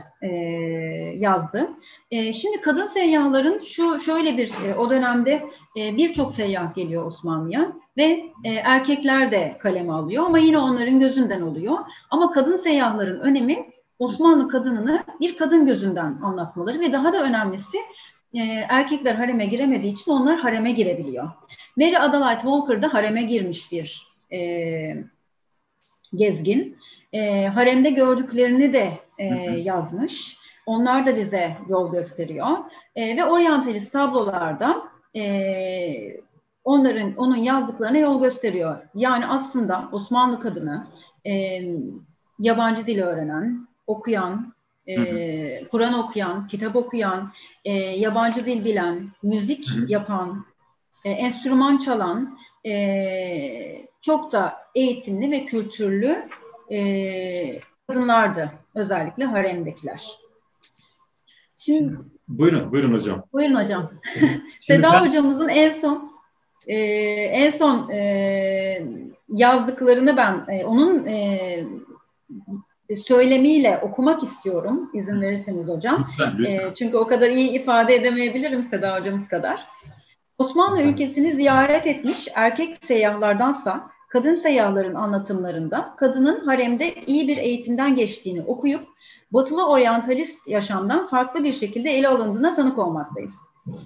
yazdı. 1.14 1.70
Şimdi 2.10 2.60
kadın 2.60 2.86
seyyahların 2.86 3.60
şu 3.60 4.00
şöyle 4.00 4.36
bir 4.36 4.52
o 4.78 4.90
dönemde 4.90 5.46
birçok 5.76 6.34
seyyah 6.34 6.74
geliyor 6.74 7.06
Osmanlı'ya 7.06 7.72
ve 7.96 8.24
erkekler 8.44 9.30
de 9.30 9.56
kaleme 9.60 9.92
alıyor 9.92 10.26
ama 10.26 10.38
yine 10.38 10.58
onların 10.58 11.00
gözünden 11.00 11.40
oluyor. 11.40 11.78
Ama 12.10 12.30
kadın 12.30 12.56
seyyahların 12.56 13.20
önemi 13.20 13.66
Osmanlı 13.98 14.48
kadınını 14.48 15.04
bir 15.20 15.36
kadın 15.36 15.66
gözünden 15.66 16.18
anlatmaları 16.22 16.80
ve 16.80 16.92
daha 16.92 17.12
da 17.12 17.22
önemlisi 17.22 17.78
e, 18.34 18.40
erkekler 18.68 19.14
hareme 19.14 19.46
giremediği 19.46 19.92
için 19.92 20.12
onlar 20.12 20.38
hareme 20.38 20.72
girebiliyor. 20.72 21.30
Mary 21.76 21.96
Adelaide 21.96 22.40
Walker 22.40 22.82
da 22.82 22.94
hareme 22.94 23.22
girmiş 23.22 23.72
bir 23.72 24.08
e, 24.32 25.04
gezgin. 26.14 26.78
E, 27.12 27.46
haremde 27.46 27.90
gördüklerini 27.90 28.72
de 28.72 28.92
e, 29.18 29.24
yazmış. 29.50 30.38
Onlar 30.66 31.06
da 31.06 31.16
bize 31.16 31.56
yol 31.68 31.92
gösteriyor. 31.92 32.58
E, 32.96 33.16
ve 33.16 33.24
oryantalist 33.24 33.92
tablolarda 33.92 34.82
e, 35.16 35.22
onların 36.64 37.16
onun 37.16 37.36
yazdıklarına 37.36 37.98
yol 37.98 38.20
gösteriyor. 38.20 38.76
Yani 38.94 39.26
aslında 39.26 39.88
Osmanlı 39.92 40.40
kadını 40.40 40.86
e, 41.26 41.60
yabancı 42.38 42.86
dil 42.86 43.02
öğrenen, 43.02 43.68
okuyan, 43.86 44.54
e, 44.86 45.64
Kur'an 45.68 45.92
okuyan, 45.92 46.46
kitap 46.46 46.76
okuyan, 46.76 47.32
e, 47.64 47.72
yabancı 47.72 48.46
dil 48.46 48.64
bilen, 48.64 49.10
müzik 49.22 49.68
yapan, 49.88 50.46
e, 51.04 51.10
enstrüman 51.10 51.78
çalan, 51.78 52.38
e, 52.66 53.86
çok 54.00 54.32
da 54.32 54.56
eğitimli 54.74 55.30
ve 55.30 55.44
kültürlü 55.44 56.28
e, 56.70 57.60
kadınlardı. 57.88 58.52
Özellikle 58.74 59.24
haremdekiler. 59.24 60.10
Şimdi, 61.56 61.98
buyurun, 62.28 62.72
buyurun 62.72 62.92
hocam. 62.92 63.22
Buyurun 63.32 63.54
hocam. 63.54 63.90
Seda 64.58 64.90
ben... 64.92 65.00
hocamızın 65.00 65.48
en 65.48 65.72
son 65.72 66.12
e, 66.66 66.76
en 67.32 67.50
son 67.50 67.90
e, 67.90 68.88
yazdıklarını 69.28 70.16
ben 70.16 70.44
e, 70.48 70.64
onun 70.64 71.06
e, 71.06 71.64
söylemiyle 73.06 73.80
okumak 73.82 74.22
istiyorum 74.22 74.90
izin 74.94 75.20
verirseniz 75.20 75.68
hocam. 75.68 76.06
Lütfen, 76.08 76.38
lütfen. 76.38 76.70
E, 76.70 76.74
çünkü 76.74 76.96
o 76.96 77.06
kadar 77.06 77.30
iyi 77.30 77.50
ifade 77.50 77.94
edemeyebilirim 77.94 78.62
Seda 78.62 79.00
hocamız 79.00 79.28
kadar. 79.28 79.66
Osmanlı 80.38 80.82
ülkesini 80.82 81.32
ziyaret 81.32 81.86
etmiş 81.86 82.28
erkek 82.34 82.76
seyyahlardansa 82.84 83.90
kadın 84.08 84.34
seyyahların 84.34 84.94
anlatımlarında 84.94 85.94
kadının 85.96 86.40
haremde 86.46 86.94
iyi 86.94 87.28
bir 87.28 87.36
eğitimden 87.36 87.94
geçtiğini 87.96 88.42
okuyup 88.42 88.86
batılı 89.32 89.68
oryantalist 89.68 90.48
yaşamdan 90.48 91.06
farklı 91.06 91.44
bir 91.44 91.52
şekilde 91.52 91.90
ele 91.90 92.08
alındığına 92.08 92.54
tanık 92.54 92.78
olmaktayız. 92.78 93.34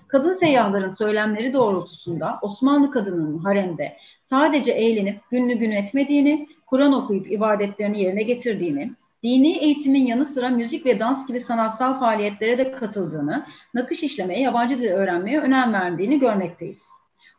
Kadın 0.08 0.34
seyyahların 0.34 0.88
söylemleri 0.88 1.52
doğrultusunda 1.52 2.38
Osmanlı 2.42 2.90
kadının 2.90 3.38
haremde 3.38 3.96
sadece 4.24 4.72
eğlenip 4.72 5.30
günlü 5.30 5.54
gün 5.54 5.70
etmediğini, 5.70 6.48
Kur'an 6.70 6.92
okuyup 6.92 7.32
ibadetlerini 7.32 8.02
yerine 8.02 8.22
getirdiğini, 8.22 8.92
dini 9.22 9.58
eğitimin 9.58 10.06
yanı 10.06 10.24
sıra 10.24 10.48
müzik 10.48 10.86
ve 10.86 10.98
dans 10.98 11.26
gibi 11.26 11.40
sanatsal 11.40 11.94
faaliyetlere 11.94 12.58
de 12.58 12.72
katıldığını, 12.72 13.46
nakış 13.74 14.02
işlemeye, 14.02 14.40
yabancı 14.40 14.78
dil 14.78 14.88
öğrenmeye 14.88 15.40
önem 15.40 15.72
verdiğini 15.72 16.18
görmekteyiz. 16.18 16.82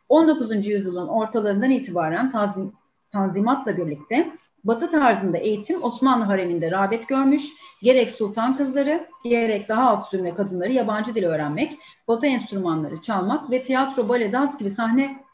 19. 0.08 0.66
yüzyılın 0.66 1.08
ortalarından 1.08 1.70
itibaren 1.70 2.30
tanzim, 2.30 2.72
tanzimatla 3.12 3.76
birlikte 3.76 4.32
Batı 4.64 4.90
tarzında 4.90 5.38
eğitim 5.38 5.82
Osmanlı 5.82 6.24
hareminde 6.24 6.70
rağbet 6.70 7.08
görmüş, 7.08 7.42
gerek 7.82 8.10
sultan 8.10 8.56
kızları, 8.56 9.06
gerek 9.24 9.68
daha 9.68 9.90
alt 9.90 10.08
sürme 10.08 10.34
kadınları 10.34 10.72
yabancı 10.72 11.14
dil 11.14 11.24
öğrenmek, 11.24 11.78
batı 12.08 12.26
enstrümanları 12.26 13.00
çalmak 13.00 13.50
ve 13.50 13.62
tiyatro, 13.62 14.08
bale, 14.08 14.32
dans 14.32 14.58
gibi 14.58 14.70
sahne 14.70 15.24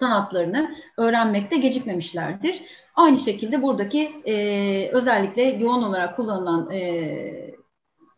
sanatlarını 0.00 0.74
öğrenmekte 0.96 1.56
gecikmemişlerdir. 1.56 2.62
Aynı 3.00 3.18
şekilde 3.18 3.62
buradaki 3.62 4.12
e, 4.24 4.34
özellikle 4.92 5.42
yoğun 5.42 5.82
olarak 5.82 6.16
kullanılan 6.16 6.70
e, 6.70 6.80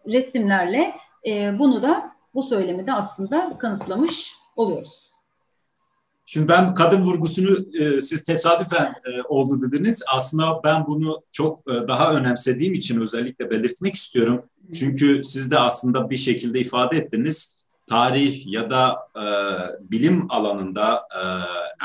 resimlerle 0.06 0.94
e, 1.26 1.58
bunu 1.58 1.82
da 1.82 2.12
bu 2.34 2.42
söylemi 2.42 2.86
de 2.86 2.92
aslında 2.92 3.58
kanıtlamış 3.58 4.34
oluyoruz. 4.56 5.12
Şimdi 6.24 6.48
ben 6.48 6.74
kadın 6.74 7.04
vurgusunu 7.04 7.56
e, 7.80 8.00
siz 8.00 8.24
tesadüfen 8.24 8.86
e, 8.86 9.22
oldu 9.28 9.60
dediniz. 9.60 10.02
Aslında 10.16 10.60
ben 10.64 10.86
bunu 10.86 11.22
çok 11.32 11.70
e, 11.70 11.88
daha 11.88 12.14
önemsediğim 12.14 12.74
için 12.74 13.00
özellikle 13.00 13.50
belirtmek 13.50 13.94
istiyorum. 13.94 14.42
Çünkü 14.74 15.24
siz 15.24 15.50
de 15.50 15.58
aslında 15.58 16.10
bir 16.10 16.16
şekilde 16.16 16.60
ifade 16.60 16.96
ettiniz 16.96 17.62
tarih 17.86 18.46
ya 18.46 18.70
da 18.70 18.98
e, 19.16 19.24
bilim 19.90 20.26
alanında 20.28 20.96
e, 20.96 21.22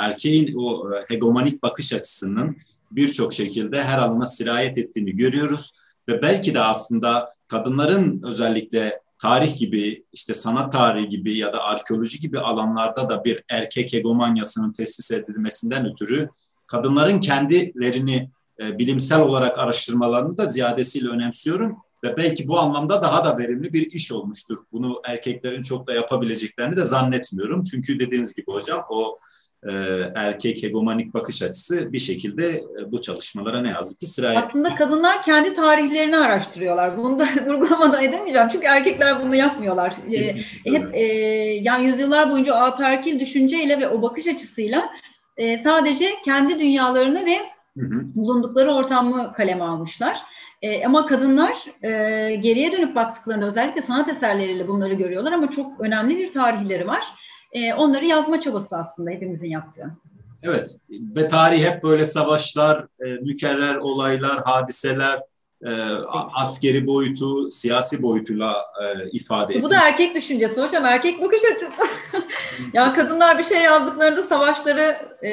erkeğin 0.01 0.55
o 0.57 0.93
e, 0.93 1.03
hegemonik 1.07 1.63
bakış 1.63 1.93
açısının 1.93 2.57
birçok 2.91 3.33
şekilde 3.33 3.83
her 3.83 3.97
alana 3.97 4.25
sirayet 4.25 4.77
ettiğini 4.77 5.15
görüyoruz 5.15 5.71
ve 6.09 6.21
belki 6.21 6.53
de 6.53 6.59
aslında 6.59 7.29
kadınların 7.47 8.21
özellikle 8.23 8.99
tarih 9.21 9.57
gibi 9.57 10.05
işte 10.13 10.33
sanat 10.33 10.71
tarihi 10.73 11.09
gibi 11.09 11.37
ya 11.37 11.53
da 11.53 11.63
arkeoloji 11.63 12.19
gibi 12.19 12.39
alanlarda 12.39 13.09
da 13.09 13.23
bir 13.23 13.43
erkek 13.49 13.93
hegemonyasının 13.93 14.73
tesis 14.73 15.11
edilmesinden 15.11 15.91
ötürü 15.91 16.29
kadınların 16.67 17.19
kendilerini 17.19 18.31
e, 18.61 18.79
bilimsel 18.79 19.21
olarak 19.21 19.59
araştırmalarını 19.59 20.37
da 20.37 20.45
ziyadesiyle 20.45 21.09
önemsiyorum 21.09 21.77
ve 22.03 22.17
belki 22.17 22.47
bu 22.47 22.59
anlamda 22.59 23.01
daha 23.01 23.25
da 23.25 23.37
verimli 23.37 23.73
bir 23.73 23.91
iş 23.91 24.11
olmuştur. 24.11 24.57
Bunu 24.71 25.01
erkeklerin 25.05 25.61
çok 25.61 25.87
da 25.87 25.93
yapabileceklerini 25.93 26.75
de 26.75 26.83
zannetmiyorum. 26.83 27.63
Çünkü 27.63 27.99
dediğiniz 27.99 28.35
gibi 28.35 28.51
hocam 28.51 28.85
o 28.89 29.19
e, 29.63 29.71
erkek 30.15 30.63
hegemonik 30.63 31.13
bakış 31.13 31.41
açısı 31.41 31.93
bir 31.93 31.99
şekilde 31.99 32.47
e, 32.49 32.91
bu 32.91 33.01
çalışmalara 33.01 33.61
ne 33.61 33.69
yazık 33.69 33.99
ki 33.99 34.05
sıraya... 34.05 34.39
Aslında 34.39 34.75
kadınlar 34.75 35.21
kendi 35.21 35.53
tarihlerini 35.53 36.17
araştırıyorlar. 36.17 36.97
Bunu 36.97 37.19
da 37.19 37.27
vurgulamadan 37.45 38.03
edemeyeceğim. 38.03 38.47
Çünkü 38.51 38.67
erkekler 38.67 39.23
bunu 39.23 39.35
yapmıyorlar. 39.35 39.95
E, 40.07 40.11
Kesinlikle. 40.11 40.71
Hep 40.71 40.95
e, 40.95 41.01
yani 41.61 41.85
yüzyıllar 41.85 42.31
boyunca 42.31 42.55
ataerkil 42.55 43.19
düşünceyle 43.19 43.79
ve 43.79 43.87
o 43.87 44.01
bakış 44.01 44.27
açısıyla 44.27 44.89
e, 45.37 45.57
sadece 45.57 46.15
kendi 46.25 46.59
dünyalarını 46.59 47.25
ve 47.25 47.37
hı 47.77 47.85
hı. 47.85 48.15
bulundukları 48.15 48.71
ortamı 48.71 49.33
kaleme 49.33 49.63
almışlar. 49.63 50.21
E, 50.61 50.85
ama 50.85 51.05
kadınlar 51.05 51.57
e, 51.83 51.89
geriye 52.35 52.71
dönüp 52.71 52.95
baktıklarında 52.95 53.45
özellikle 53.45 53.81
sanat 53.81 54.09
eserleriyle 54.09 54.67
bunları 54.67 54.93
görüyorlar 54.93 55.31
ama 55.31 55.51
çok 55.51 55.81
önemli 55.81 56.17
bir 56.17 56.31
tarihleri 56.31 56.87
var 56.87 57.03
e, 57.51 57.73
onları 57.73 58.05
yazma 58.05 58.39
çabası 58.39 58.77
aslında 58.77 59.11
hepimizin 59.11 59.49
yaptığı. 59.49 59.91
Evet 60.43 60.77
ve 60.89 61.27
tarih 61.27 61.65
hep 61.65 61.83
böyle 61.83 62.05
savaşlar, 62.05 62.87
e, 62.99 63.05
mükerrer 63.05 63.75
olaylar, 63.75 64.41
hadiseler, 64.45 65.19
e, 65.65 65.71
askeri 66.33 66.87
boyutu, 66.87 67.51
siyasi 67.51 68.03
boyutuyla 68.03 68.55
e, 68.83 69.09
ifade 69.09 69.53
ediyor. 69.53 69.63
Bu 69.63 69.69
da 69.69 69.87
erkek 69.87 70.15
düşüncesi 70.15 70.61
hocam, 70.61 70.85
erkek 70.85 71.21
bakış 71.21 71.41
açısı. 71.55 71.71
ya 72.73 72.93
kadınlar 72.93 73.37
bir 73.37 73.43
şey 73.43 73.61
yazdıklarında 73.61 74.23
savaşları 74.23 74.97
e, 75.23 75.31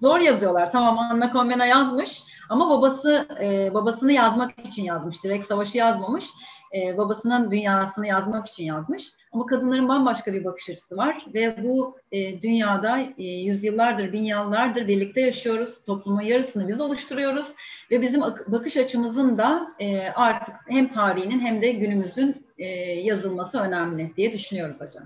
zor 0.00 0.20
yazıyorlar. 0.20 0.70
Tamam 0.70 0.98
Anna 0.98 1.32
Komnena 1.32 1.66
yazmış 1.66 2.22
ama 2.48 2.70
babası 2.70 3.28
e, 3.40 3.74
babasını 3.74 4.12
yazmak 4.12 4.66
için 4.66 4.84
yazmış. 4.84 5.24
Direkt 5.24 5.46
savaşı 5.46 5.78
yazmamış 5.78 6.26
e, 6.74 6.96
babasının 6.96 7.50
dünyasını 7.50 8.06
yazmak 8.06 8.46
için 8.46 8.64
yazmış. 8.64 9.12
Ama 9.32 9.46
kadınların 9.46 9.88
bambaşka 9.88 10.32
bir 10.32 10.44
bakış 10.44 10.70
açısı 10.70 10.96
var 10.96 11.26
ve 11.34 11.64
bu 11.64 11.96
e, 12.12 12.42
dünyada 12.42 13.00
e, 13.18 13.24
yüzyıllardır, 13.24 14.12
bin 14.12 14.24
yıllardır 14.24 14.88
birlikte 14.88 15.20
yaşıyoruz. 15.20 15.84
Toplumun 15.86 16.22
yarısını 16.22 16.68
biz 16.68 16.80
oluşturuyoruz 16.80 17.52
ve 17.90 18.02
bizim 18.02 18.20
bakış 18.46 18.76
açımızın 18.76 19.38
da 19.38 19.74
e, 19.78 20.08
artık 20.08 20.54
hem 20.68 20.88
tarihinin 20.88 21.40
hem 21.40 21.62
de 21.62 21.72
günümüzün 21.72 22.46
e, 22.58 22.66
yazılması 23.00 23.58
önemli 23.58 24.16
diye 24.16 24.32
düşünüyoruz 24.32 24.80
hocam. 24.80 25.04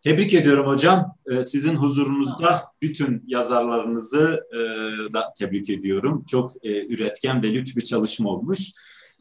Tebrik 0.00 0.34
ediyorum 0.34 0.66
hocam. 0.66 1.16
Ee, 1.30 1.42
sizin 1.42 1.76
huzurunuzda 1.76 2.64
bütün 2.82 3.24
yazarlarınızı 3.26 4.46
e, 4.52 4.58
da 5.14 5.32
tebrik 5.38 5.70
ediyorum. 5.70 6.24
Çok 6.28 6.64
e, 6.64 6.86
üretken 6.86 7.42
ve 7.42 7.52
lütfü 7.52 7.76
bir 7.76 7.84
çalışma 7.84 8.30
olmuş. 8.30 8.70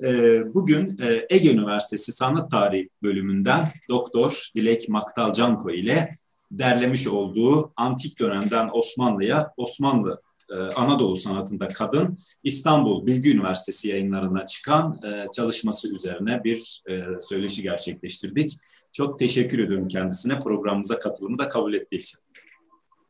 Ee, 0.03 0.53
bugün 0.53 0.97
e, 1.01 1.25
Ege 1.29 1.51
Üniversitesi 1.51 2.11
Sanat 2.11 2.51
Tarihi 2.51 2.89
bölümünden 3.03 3.71
Doktor 3.89 4.49
Dilek 4.55 4.89
Maktal 4.89 5.33
Canko 5.33 5.69
ile 5.69 6.15
derlemiş 6.51 7.07
olduğu 7.07 7.73
antik 7.75 8.19
dönemden 8.19 8.69
Osmanlı'ya 8.73 9.53
Osmanlı 9.57 10.21
e, 10.51 10.55
Anadolu 10.55 11.15
sanatında 11.15 11.67
kadın 11.67 12.17
İstanbul 12.43 13.05
Bilgi 13.05 13.35
Üniversitesi 13.35 13.87
yayınlarına 13.87 14.45
çıkan 14.45 14.99
e, 15.03 15.25
çalışması 15.35 15.93
üzerine 15.93 16.43
bir 16.43 16.83
söyleşi 17.19 17.61
gerçekleştirdik. 17.61 18.57
Çok 18.93 19.19
teşekkür 19.19 19.59
ediyorum 19.59 19.87
kendisine 19.87 20.39
programımıza 20.39 20.99
katılımı 20.99 21.39
da 21.39 21.49
kabul 21.49 21.73
ettiği 21.73 21.97
için. 21.97 22.19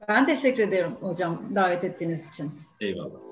Ben 0.08 0.26
teşekkür 0.26 0.64
ederim 0.64 0.92
hocam 1.02 1.52
davet 1.56 1.84
ettiğiniz 1.84 2.20
için. 2.34 2.52
Eyvallah. 2.82 3.29